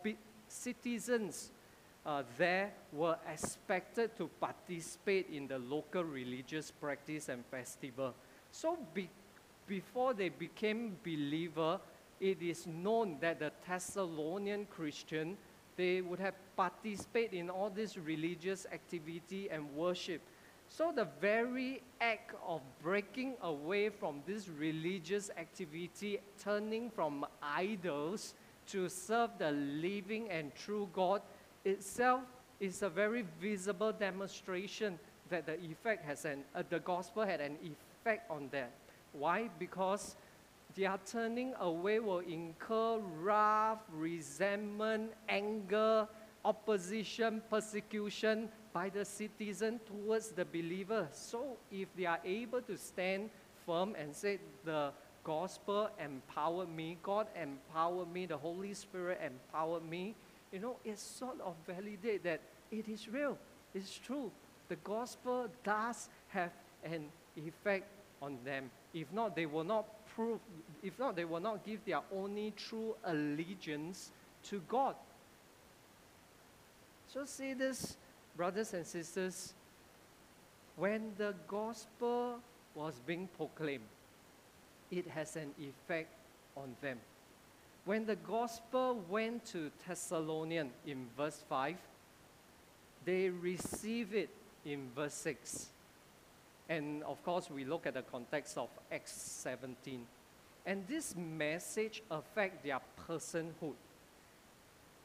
[0.49, 1.51] citizens
[2.07, 8.15] uh, there were expected to participate in the local religious practice and festival.
[8.57, 9.11] So be-
[9.67, 11.79] before they became believer,
[12.21, 15.37] it is known that the Thessalonian Christian
[15.77, 20.23] they would have participated in all this religious activity and worship.
[20.71, 28.33] So the very act of breaking away from this religious activity, turning from idols
[28.69, 31.21] to serve the living and true God
[31.67, 32.23] itself
[32.59, 34.99] is a very visible demonstration
[35.29, 37.86] that the effect has an uh, the gospel had an effect
[38.31, 38.69] on them.
[39.13, 39.49] Why?
[39.59, 40.17] Because
[40.75, 46.07] their turning away will incur wrath, resentment, anger,
[46.45, 51.09] opposition, persecution by the citizen towards the believer.
[51.13, 53.31] So if they are able to stand
[53.65, 54.93] firm and say the
[55.25, 60.15] gospel empowered me, God empowered me, the Holy Spirit empowered me,
[60.53, 62.41] you know, it sort of validate that
[62.71, 63.37] it is real,
[63.75, 64.31] it's true.
[64.69, 66.53] The gospel does have
[66.85, 67.85] an effect
[68.27, 68.71] on them.
[68.93, 70.41] If not, they will not prove,
[70.83, 74.11] if not, they will not give their only true allegiance
[74.45, 74.97] to God.
[77.09, 77.97] So see this,
[78.37, 79.55] brothers and sisters,
[80.77, 82.41] when the gospel
[82.75, 83.85] was being proclaimed,
[84.91, 86.11] it has an effect
[86.57, 86.99] on them.
[87.85, 91.77] When the gospel went to Thessalonian in verse 5,
[93.05, 94.31] they receive it
[94.65, 95.69] in verse 6.
[96.69, 100.07] And of course, we look at the context of Acts 17.
[100.65, 103.75] And this message affects their personhood.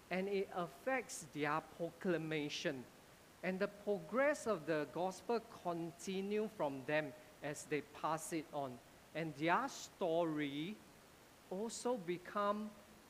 [0.09, 2.84] And it affects their proclamation.
[3.43, 8.72] And the progress of the gospel continue from them as they pass it on.
[9.16, 10.76] And their story
[11.49, 12.70] also become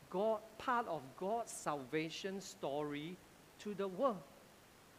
[0.09, 3.15] God, part of God's salvation story
[3.59, 4.17] to the world.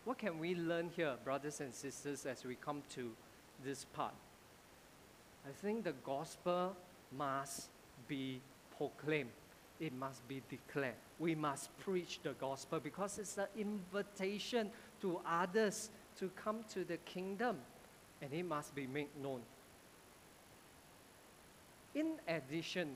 [0.04, 3.10] What can we learn here, brothers and sisters, as we come to
[3.64, 4.14] this part?
[5.46, 6.76] I think the gospel
[7.16, 7.68] must
[8.08, 8.40] be
[8.76, 9.30] proclaimed.
[9.80, 10.94] It must be declared.
[11.18, 16.98] We must preach the gospel because it's an invitation to others to come to the
[16.98, 17.58] kingdom
[18.20, 19.40] and it must be made known.
[21.94, 22.90] In addition,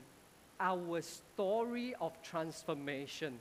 [0.59, 3.39] our story of transformation,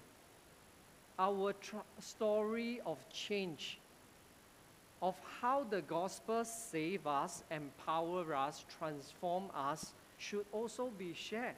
[1.19, 3.79] our tra- story of change,
[5.07, 11.55] of how the gospel save us, empower us, transform us, should also be shared.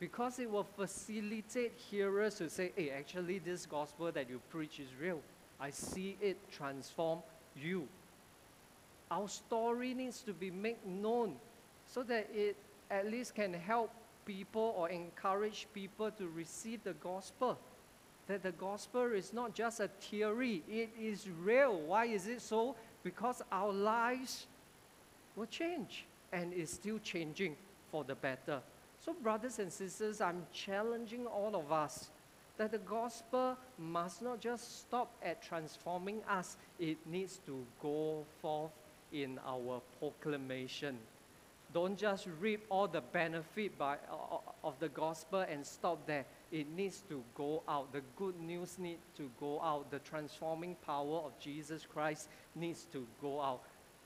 [0.00, 4.88] Because it will facilitate hearers to say, hey, actually, this gospel that you preach is
[5.00, 5.20] real.
[5.60, 7.20] I see it transform
[7.54, 7.86] you.
[9.12, 11.36] Our story needs to be made known
[11.86, 12.56] so that it
[12.90, 13.92] at least can help
[14.26, 17.56] people or encourage people to receive the gospel.
[18.28, 21.80] That the gospel is not just a theory, it is real.
[21.80, 22.76] Why is it so?
[23.02, 24.46] Because our lives
[25.34, 27.56] will change and is still changing
[27.90, 28.60] for the better.
[29.04, 32.10] So, brothers and sisters, I'm challenging all of us
[32.60, 38.70] that the gospel must not just stop at transforming us, it needs to go forth
[39.14, 40.98] in our proclamation.
[41.72, 43.96] Don't just reap all the benefit by,
[44.62, 46.26] of the gospel and stop there.
[46.52, 47.92] It needs to go out.
[47.92, 49.90] The good news needs to go out.
[49.90, 53.60] The transforming power of Jesus Christ needs to go out.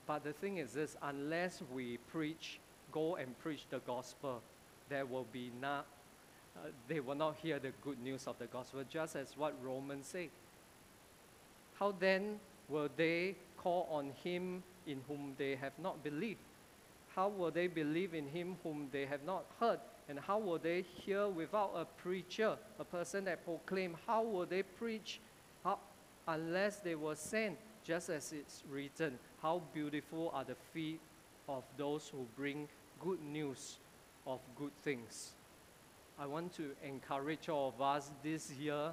[0.06, 2.60] But the thing is this unless we preach,
[2.92, 4.42] go and preach the gospel,
[4.90, 5.86] there will be not,
[6.56, 10.06] uh, they will not hear the good news of the gospel, just as what Romans
[10.06, 10.28] say.
[11.78, 12.38] How then
[12.68, 16.40] will they call on him in whom they have not believed?
[17.14, 19.78] How will they believe in him whom they have not heard?
[20.08, 23.96] And how will they hear without a preacher, a person that proclaim?
[24.06, 25.20] How will they preach
[25.64, 25.78] how,
[26.28, 27.56] unless they were sent?
[27.84, 31.00] Just as it's written, how beautiful are the feet
[31.48, 32.68] of those who bring
[33.00, 33.76] good news
[34.26, 35.32] of good things.
[36.18, 38.92] I want to encourage all of us this year.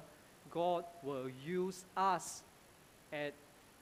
[0.50, 2.42] God will use us
[3.12, 3.32] at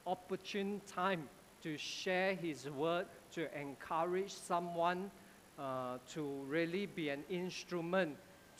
[0.07, 1.29] opportune time
[1.63, 5.11] to share His word, to encourage someone
[5.61, 8.17] uh, to really be an instrument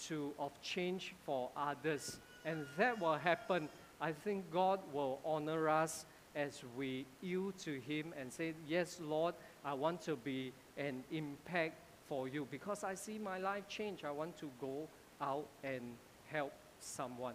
[0.07, 2.19] to, of change for others.
[2.45, 3.69] And that will happen.
[4.01, 9.35] I think God will honor us as we yield to Him and say, Yes, Lord,
[9.65, 11.75] I want to be an impact
[12.07, 14.05] for you because I see my life change.
[14.05, 14.89] I want to go
[15.21, 15.83] out and
[16.31, 17.35] help someone.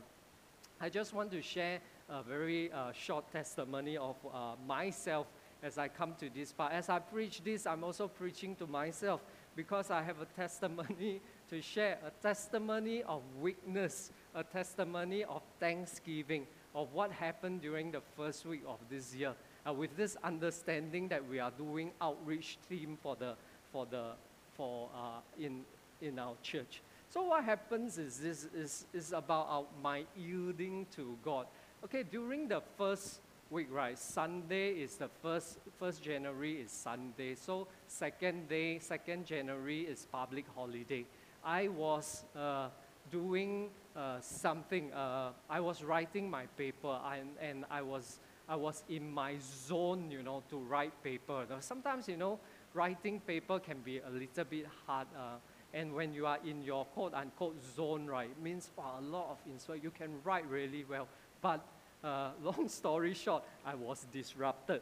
[0.80, 5.28] I just want to share a very uh, short testimony of uh, myself
[5.63, 6.74] as I come to this part.
[6.74, 9.22] As I preach this, I'm also preaching to myself
[9.55, 16.47] because I have a testimony to share a testimony of weakness, a testimony of thanksgiving
[16.73, 19.33] of what happened during the first week of this year.
[19.67, 23.35] Uh, with this understanding that we are doing outreach team for the
[23.71, 24.11] for the
[24.55, 25.61] for uh, in
[26.01, 26.81] in our church.
[27.09, 31.47] So what happens is this is, is about our, my yielding to God.
[31.83, 33.97] Okay, during the first week, right?
[33.97, 37.35] Sunday is the first first January is Sunday.
[37.35, 41.05] So second day, second January is public holiday.
[41.43, 42.69] I was uh,
[43.11, 44.91] doing uh, something.
[44.93, 50.09] Uh, I was writing my paper, and, and I was I was in my zone,
[50.11, 51.45] you know, to write paper.
[51.49, 52.39] Now, sometimes, you know,
[52.73, 55.07] writing paper can be a little bit hard.
[55.15, 55.37] Uh,
[55.73, 59.37] and when you are in your quote unquote zone, right, means wow, a lot of
[59.51, 59.83] insight.
[59.83, 61.07] You can write really well.
[61.41, 61.65] But
[62.05, 64.81] uh, long story short, I was disrupted.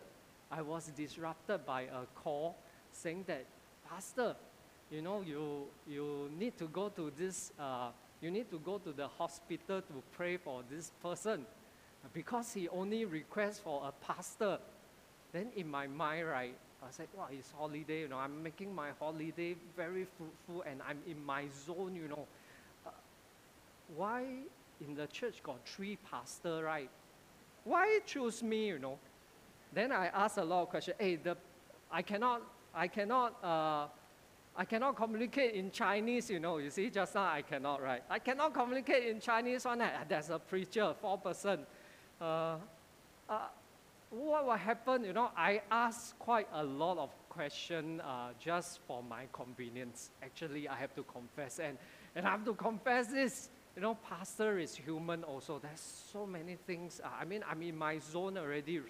[0.51, 2.57] I was disrupted by a call
[2.91, 3.45] saying that,
[3.89, 4.36] Pastor,
[4.91, 7.89] you know, you, you need to go to this, uh,
[8.21, 11.45] you need to go to the hospital to pray for this person
[12.13, 14.59] because he only requests for a pastor.
[15.32, 18.89] Then in my mind, right, I said, wow, it's holiday, you know, I'm making my
[18.99, 22.28] holiday very fruitful and I'm in my zone, you know.
[22.86, 22.89] Uh,
[23.95, 24.26] why
[24.86, 26.89] in the church got three pastor, right?
[27.64, 28.97] Why choose me, you know?
[29.74, 30.97] Then I asked a lot of questions.
[30.99, 31.38] Hey, the,
[31.91, 32.41] I cannot,
[32.76, 33.88] I cannot, uh,
[34.55, 36.57] I cannot communicate in Chinese, you know.
[36.57, 38.03] You see, just now I cannot, right?
[38.09, 39.82] I cannot communicate in Chinese one.
[40.07, 41.66] There's a preacher, four person.
[42.22, 42.57] Uh,
[43.30, 43.47] uh,
[44.11, 45.03] what will happen?
[45.03, 50.11] You know, I ask quite a lot of questions uh, just for my convenience.
[50.22, 51.78] Actually, I have to confess, and,
[52.16, 53.49] and I have to confess this.
[53.76, 55.59] You know, pastor is human also.
[55.59, 55.80] There's
[56.11, 57.01] so many things.
[57.03, 58.82] Uh, I mean, I'm in my zone already.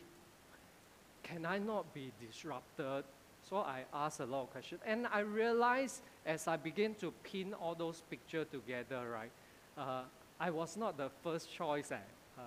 [1.24, 3.06] Can I not be disrupted?
[3.50, 4.82] So I asked a lot of questions.
[4.86, 9.32] And I realized as I begin to pin all those pictures together, right,
[9.78, 10.04] uh,
[10.40, 11.92] I was not the first choice.
[11.92, 11.98] Eh?
[12.38, 12.42] Uh,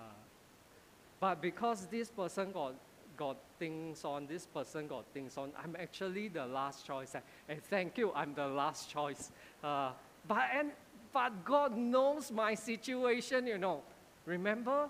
[1.19, 2.75] but because this person got,
[3.15, 7.15] got things on, this person got things on, I'm actually the last choice.
[7.15, 7.19] Eh?
[7.49, 9.31] And thank you, I'm the last choice.
[9.63, 9.91] Uh,
[10.27, 10.71] but, and,
[11.17, 13.81] but God knows my situation, you know.
[14.27, 14.87] Remember?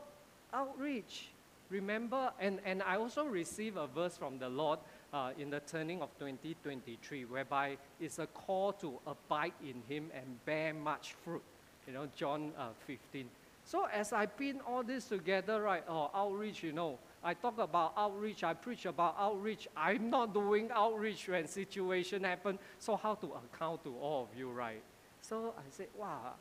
[0.53, 1.29] Outreach.
[1.69, 2.33] Remember?
[2.37, 4.79] And, and I also received a verse from the Lord
[5.13, 10.25] uh, in the turning of 2023, whereby it's a call to abide in Him and
[10.45, 11.43] bear much fruit.
[11.87, 13.29] You know, John uh, 15.
[13.63, 17.93] So as I pin all this together, right, oh, outreach, you know, I talk about
[17.95, 19.69] outreach, I preach about outreach.
[19.77, 22.59] I'm not doing outreach when situation happen.
[22.79, 24.83] So how to account to all of you, right?
[25.21, 26.33] So I said, wow.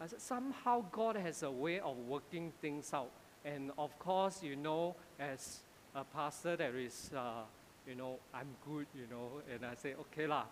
[0.00, 3.10] I said, somehow God has a way of working things out.
[3.44, 5.60] And of course, you know, as
[5.94, 7.42] a pastor, there is, uh,
[7.86, 10.44] you know, I'm good, you know, and I say, okay lah,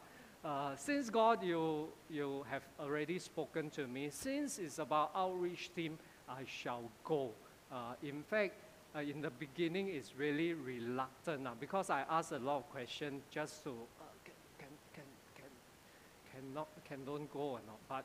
[0.45, 5.99] uh, since God, you, you have already spoken to me, since it's about outreach team,
[6.29, 7.31] I shall go.
[7.73, 8.55] Uh, in fact,
[8.95, 13.23] uh, in the beginning, it's really reluctant now because I asked a lot of questions
[13.31, 15.03] just to uh, can, can,
[15.35, 17.79] can, cannot, can don't go or not.
[17.89, 18.05] But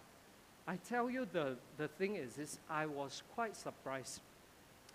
[0.68, 4.22] I tell you, the, the thing is, is I was quite surprised.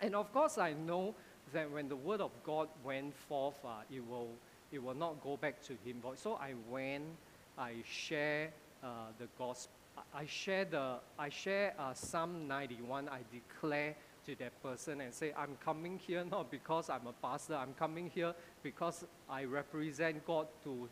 [0.00, 1.14] And of course, I know
[1.52, 4.28] that when the word of God went forth, uh, it, will,
[4.72, 6.02] it will not go back to him.
[6.16, 7.04] So I went
[7.56, 8.50] I share
[8.82, 8.86] uh,
[9.18, 9.72] the gospel.
[10.12, 13.08] I share the I share uh, Psalm 91.
[13.08, 13.94] I declare
[14.26, 17.54] to that person and say, I'm coming here not because I'm a pastor.
[17.54, 20.88] I'm coming here because I represent God to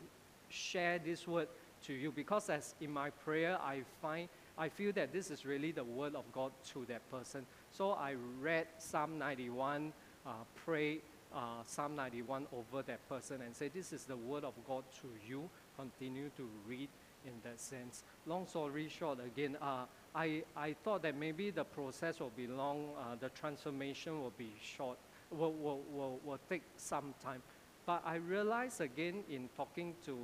[0.48, 1.48] share this word
[1.87, 2.12] to you.
[2.12, 4.28] Because as in my prayer, I find
[4.59, 7.47] I feel that this is really the word of God to that person.
[7.72, 9.93] So I read Psalm 91,
[10.26, 11.01] uh, pray
[11.35, 15.09] uh, Psalm 91 over that person and say, This is the word of God to
[15.26, 16.89] you continue to read
[17.24, 18.03] in that sense.
[18.26, 22.91] Long story short, again, uh, I, I thought that maybe the process will be long,
[22.99, 24.99] uh, the transformation will be short,
[25.30, 27.43] will, will, will, will take some time.
[27.87, 30.16] But I realized again in talking to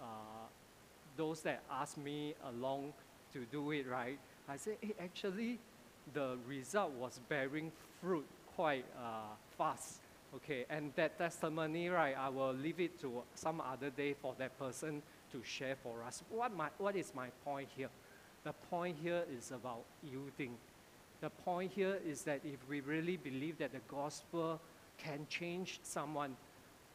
[0.00, 0.43] uh,
[1.16, 2.92] those that asked me along
[3.32, 4.18] to do it, right?
[4.48, 5.58] I said, hey, actually,
[6.12, 10.00] the result was bearing fruit quite uh, fast.
[10.36, 14.58] Okay, and that testimony, right, I will leave it to some other day for that
[14.58, 15.00] person
[15.30, 16.22] to share for us.
[16.28, 17.88] What, my, what is my point here?
[18.42, 20.56] The point here is about yielding.
[21.20, 24.60] The point here is that if we really believe that the gospel
[24.98, 26.36] can change someone,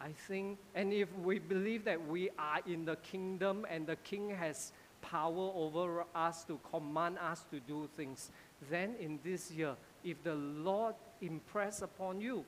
[0.01, 4.29] I think, and if we believe that we are in the kingdom and the king
[4.29, 4.71] has
[5.01, 8.31] power over us to command us to do things,
[8.69, 12.45] then in this year, if the Lord impress upon you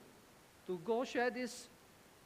[0.68, 1.68] to go share this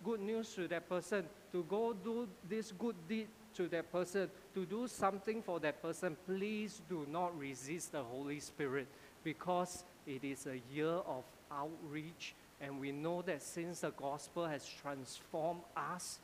[0.04, 4.66] good news to that person, to go do this good deed to that person, to
[4.66, 8.88] do something for that person, please do not resist the Holy Spirit
[9.24, 12.36] because it is a year of outreach.
[12.62, 16.20] And we know that since the gospel has transformed us,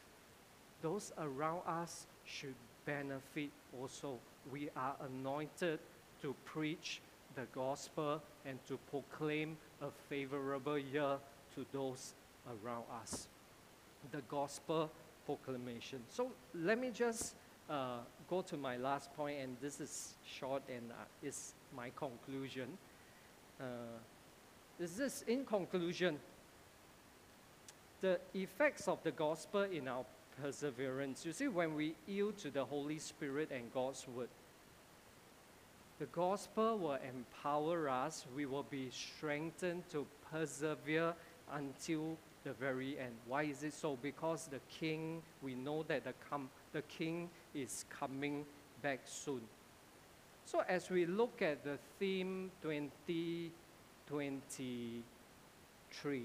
[0.82, 2.56] those around us should
[2.86, 4.18] benefit also.
[4.52, 5.80] We are anointed
[6.22, 7.02] to preach
[7.36, 11.18] the gospel and to proclaim a favorable year
[11.56, 12.14] to those
[12.48, 13.28] around us.
[14.12, 14.90] The gospel
[15.26, 16.00] proclamation.
[16.10, 17.36] So let me just
[17.70, 22.68] uh, go to my last point, and this is short and uh, is my conclusion.
[23.60, 23.64] Uh,
[24.82, 26.20] is this in conclusion?
[28.02, 30.06] The effects of the gospel in our
[30.42, 31.26] perseverance.
[31.26, 34.30] You see, when we yield to the Holy Spirit and God's word,
[36.00, 38.26] the gospel will empower us.
[38.36, 41.14] We will be strengthened to persevere
[41.54, 43.14] until the very end.
[43.28, 44.00] Why is it so?
[44.02, 48.46] Because the king, we know that the, com- the king is coming
[48.82, 49.42] back soon.
[50.46, 52.50] So as we look at the theme
[54.12, 56.24] 2023,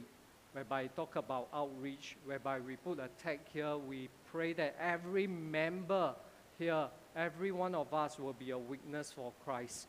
[0.53, 6.13] whereby talk about outreach, whereby we put a tag here, we pray that every member
[6.59, 9.87] here, every one of us will be a witness for Christ.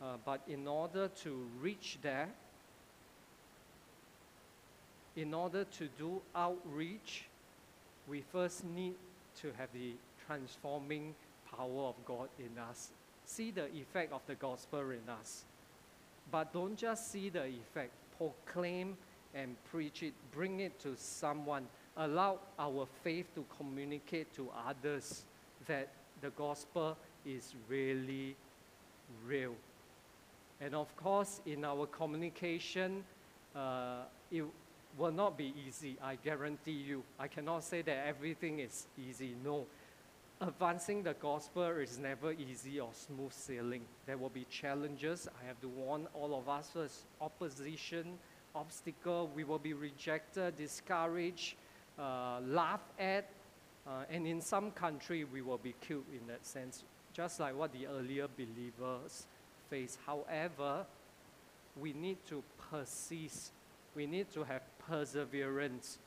[0.00, 2.28] Uh, but in order to reach there,
[5.16, 7.24] in order to do outreach,
[8.08, 8.94] we first need
[9.40, 9.94] to have the
[10.26, 11.16] transforming
[11.56, 12.90] power of God in us.
[13.24, 15.42] See the effect of the gospel in us.
[16.30, 18.96] But don't just see the effect, proclaim
[19.34, 21.66] and preach it, bring it to someone.
[21.96, 25.24] Allow our faith to communicate to others
[25.66, 25.88] that
[26.20, 28.36] the gospel is really
[29.26, 29.54] real.
[30.60, 33.02] And of course, in our communication,
[33.56, 34.44] uh, it
[34.98, 37.02] will not be easy, I guarantee you.
[37.18, 39.34] I cannot say that everything is easy.
[39.44, 39.66] No.
[40.42, 43.82] Advancing the gospel is never easy or smooth sailing.
[44.06, 45.28] There will be challenges.
[45.38, 48.14] I have to warn all of us first opposition,
[48.54, 49.30] obstacle.
[49.36, 51.56] We will be rejected, discouraged,
[51.98, 53.28] uh, laughed at,
[53.86, 57.74] uh, and in some country we will be killed in that sense, just like what
[57.74, 59.26] the earlier believers
[59.68, 59.98] faced.
[60.06, 60.86] However,
[61.78, 63.52] we need to persist.
[63.94, 65.98] We need to have perseverance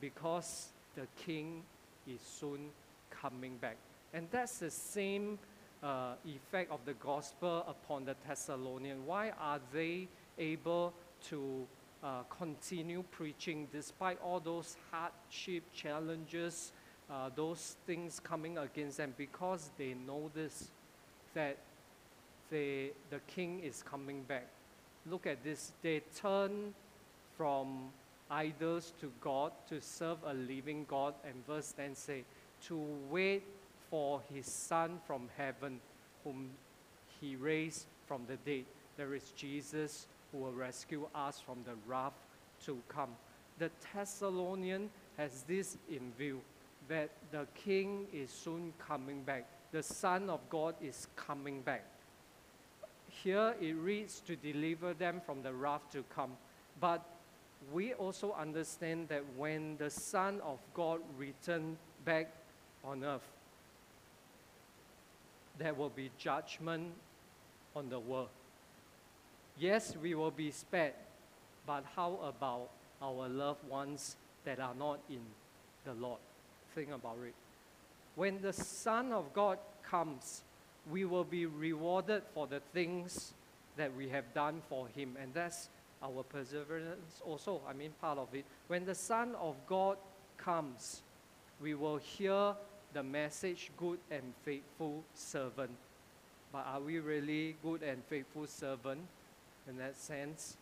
[0.00, 1.64] because the king
[2.06, 2.70] is soon
[3.20, 3.76] coming back.
[4.14, 5.38] And that's the same
[5.82, 9.00] uh, effect of the gospel upon the Thessalonians.
[9.04, 10.08] Why are they
[10.38, 10.92] able
[11.28, 11.66] to
[12.02, 16.72] uh, continue preaching despite all those hardship, challenges,
[17.10, 19.14] uh, those things coming against them?
[19.16, 20.70] Because they know this,
[21.34, 21.56] that
[22.50, 24.46] they, the king is coming back.
[25.06, 25.72] Look at this.
[25.82, 26.74] They turn
[27.36, 27.90] from
[28.30, 32.24] idols to God, to serve a living God, and verse 10 say,
[32.68, 32.76] to
[33.10, 33.42] wait
[33.90, 35.80] for his Son from heaven,
[36.24, 36.50] whom
[37.20, 38.64] he raised from the dead.
[38.96, 42.14] There is Jesus who will rescue us from the wrath
[42.64, 43.10] to come.
[43.58, 46.40] The Thessalonian has this in view
[46.88, 49.46] that the king is soon coming back.
[49.72, 51.84] The Son of God is coming back.
[53.08, 56.32] Here it reads to deliver them from the wrath to come.
[56.80, 57.04] But
[57.72, 62.32] we also understand that when the Son of God returns back
[62.84, 63.20] on earth,
[65.58, 66.92] there will be judgment
[67.76, 68.28] on the world.
[69.58, 70.94] Yes, we will be spared,
[71.66, 72.70] but how about
[73.02, 75.20] our loved ones that are not in
[75.84, 76.18] the Lord?
[76.74, 77.34] Think about it.
[78.14, 80.42] When the Son of God comes,
[80.90, 83.32] we will be rewarded for the things
[83.76, 85.68] that we have done for Him, and that's
[86.02, 88.44] our perseverance also, I mean, part of it.
[88.66, 89.96] When the Son of God
[90.36, 91.02] comes,
[91.60, 92.54] we will hear
[92.92, 95.70] the message, good and faithful servant.
[96.52, 99.00] But are we really good and faithful servant
[99.68, 100.56] in that sense?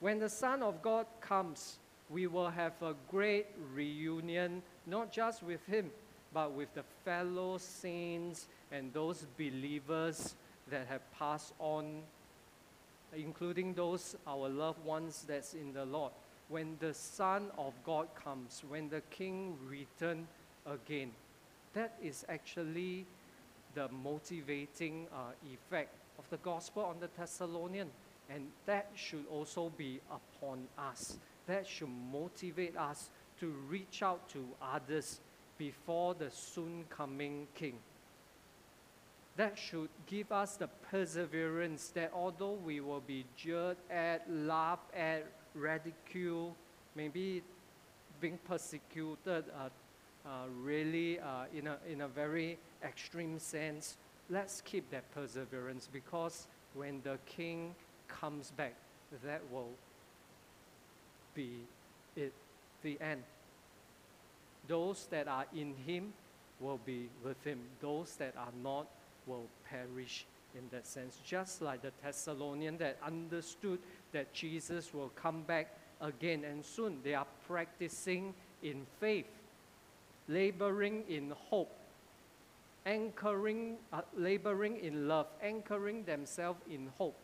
[0.00, 1.78] When the Son of God comes,
[2.08, 5.90] we will have a great reunion, not just with Him,
[6.32, 10.34] but with the fellow saints and those believers
[10.70, 12.02] that have passed on
[13.16, 16.12] including those our loved ones that's in the Lord.
[16.48, 20.26] When the Son of God comes, when the King returns
[20.66, 21.10] again,
[21.74, 23.04] that is actually
[23.74, 27.90] the motivating uh, effect of the gospel on the Thessalonian.
[28.30, 31.16] And that should also be upon us.
[31.46, 35.20] That should motivate us to reach out to others
[35.58, 37.78] before the soon coming King
[39.38, 45.24] that should give us the perseverance that although we will be jeered at, laughed at,
[45.58, 46.54] ridiculed,
[46.94, 47.42] maybe
[48.20, 49.68] being persecuted uh,
[50.26, 50.30] uh,
[50.62, 53.96] really uh, in, a, in a very extreme sense,
[54.30, 57.74] let's keep that perseverance because when the king
[58.08, 58.74] comes back,
[59.24, 59.70] that will
[61.34, 61.50] be
[62.16, 62.32] it,
[62.82, 63.22] the end.
[64.66, 66.12] Those that are in him
[66.60, 67.60] will be with him.
[67.80, 68.86] Those that are not
[69.26, 71.18] will perish in that sense.
[71.24, 73.78] Just like the Thessalonian that understood
[74.12, 79.26] that Jesus will come back again and soon, they are practicing in faith,
[80.28, 81.74] laboring in hope,
[82.86, 87.16] anchoring, uh, laboring in love, anchoring themselves in hope.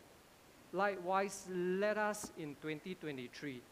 [0.72, 3.62] Likewise, let us in 2023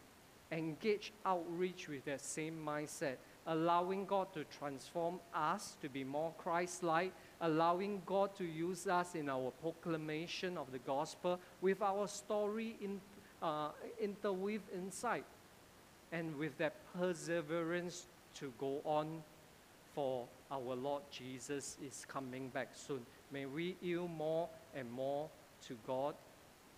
[0.51, 3.15] engage outreach with that same mindset,
[3.47, 7.11] allowing God to transform us to be more Christ like,
[7.43, 12.99] allowing God to use us in our proclamation of the gospel with our story in,
[13.41, 13.69] uh,
[14.01, 15.25] interweave inside,
[16.11, 19.21] and with that perseverance to go on
[19.93, 23.05] for our Lord Jesus is coming back soon.
[23.31, 25.29] May we yield more and more
[25.67, 26.15] to God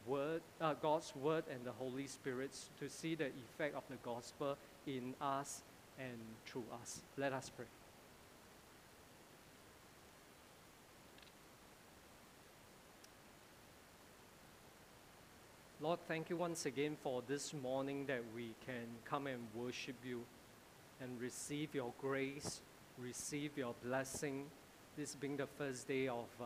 [0.08, 4.58] word, uh, God's word and the Holy Spirit to see the effect of the gospel
[4.88, 5.62] in us
[6.00, 7.02] and through us.
[7.18, 7.66] Let us pray.
[15.86, 20.24] Lord, thank you once again for this morning that we can come and worship you
[21.00, 22.62] and receive your grace,
[22.98, 24.46] receive your blessing,
[24.98, 26.46] this being the first day of uh,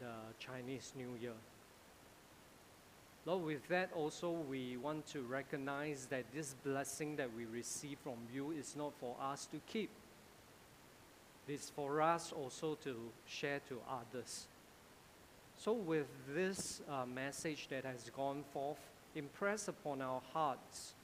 [0.00, 1.36] the Chinese New Year.
[3.26, 8.16] Lord, with that also we want to recognize that this blessing that we receive from
[8.32, 9.90] you is not for us to keep.
[11.46, 12.96] It's for us also to
[13.26, 14.46] share to others.
[15.58, 18.78] So, with this uh, message that has gone forth,
[19.14, 20.94] impress upon our hearts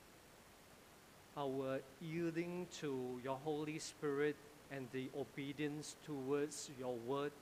[1.36, 4.36] our yielding to your Holy Spirit
[4.70, 7.32] and the obedience towards your word,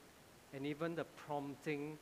[0.54, 1.98] and even the prompting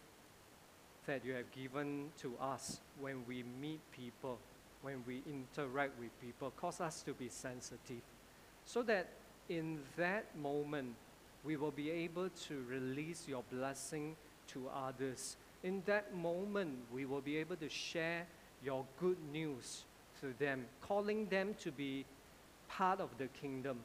[1.07, 4.39] that you have given to us when we meet people,
[4.83, 8.03] when we interact with people, cause us to be sensitive.
[8.67, 9.09] So that
[9.49, 10.95] in that moment,
[11.45, 14.17] we will be able to release your blessing
[14.49, 15.37] to others.
[15.63, 18.27] In that moment, we will be able to share
[18.65, 19.85] your good news
[20.21, 22.05] to them, calling them to be
[22.69, 23.79] part of the kingdom.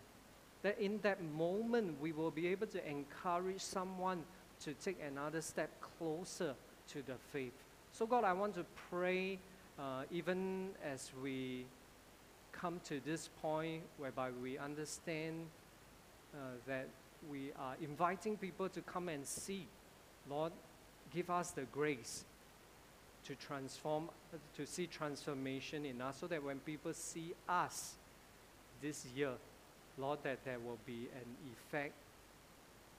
[0.61, 4.23] That in that moment, we will be able to encourage someone
[4.61, 6.53] to take another step closer
[6.89, 7.53] to the faith.
[7.91, 9.39] So, God, I want to pray,
[9.77, 11.65] uh, even as we
[12.51, 15.47] come to this point whereby we understand
[16.33, 16.87] uh, that
[17.29, 19.67] we are inviting people to come and see.
[20.29, 20.51] Lord,
[21.13, 22.23] give us the grace
[23.25, 24.09] to transform,
[24.55, 27.93] to see transformation in us so that when people see us
[28.81, 29.31] this year,
[29.97, 31.93] Lord, that there will be an effect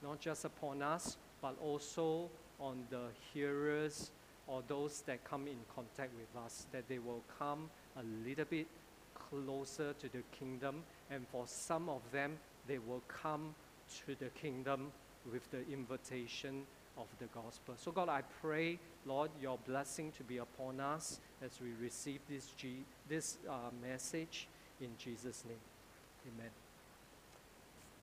[0.03, 2.29] not just upon us, but also
[2.61, 4.11] on the hearers
[4.47, 8.66] or those that come in contact with us, that they will come a little bit
[9.14, 12.37] closer to the kingdom, and for some of them,
[12.68, 13.55] they will come
[14.07, 14.93] to the kingdom
[15.33, 16.66] with the invitation
[16.97, 17.74] of the gospel.
[17.76, 22.47] So, God, I pray, Lord, your blessing to be upon us as we receive this,
[22.57, 24.49] G- this uh, message
[24.80, 25.57] in Jesus' name.
[26.34, 26.63] Amen.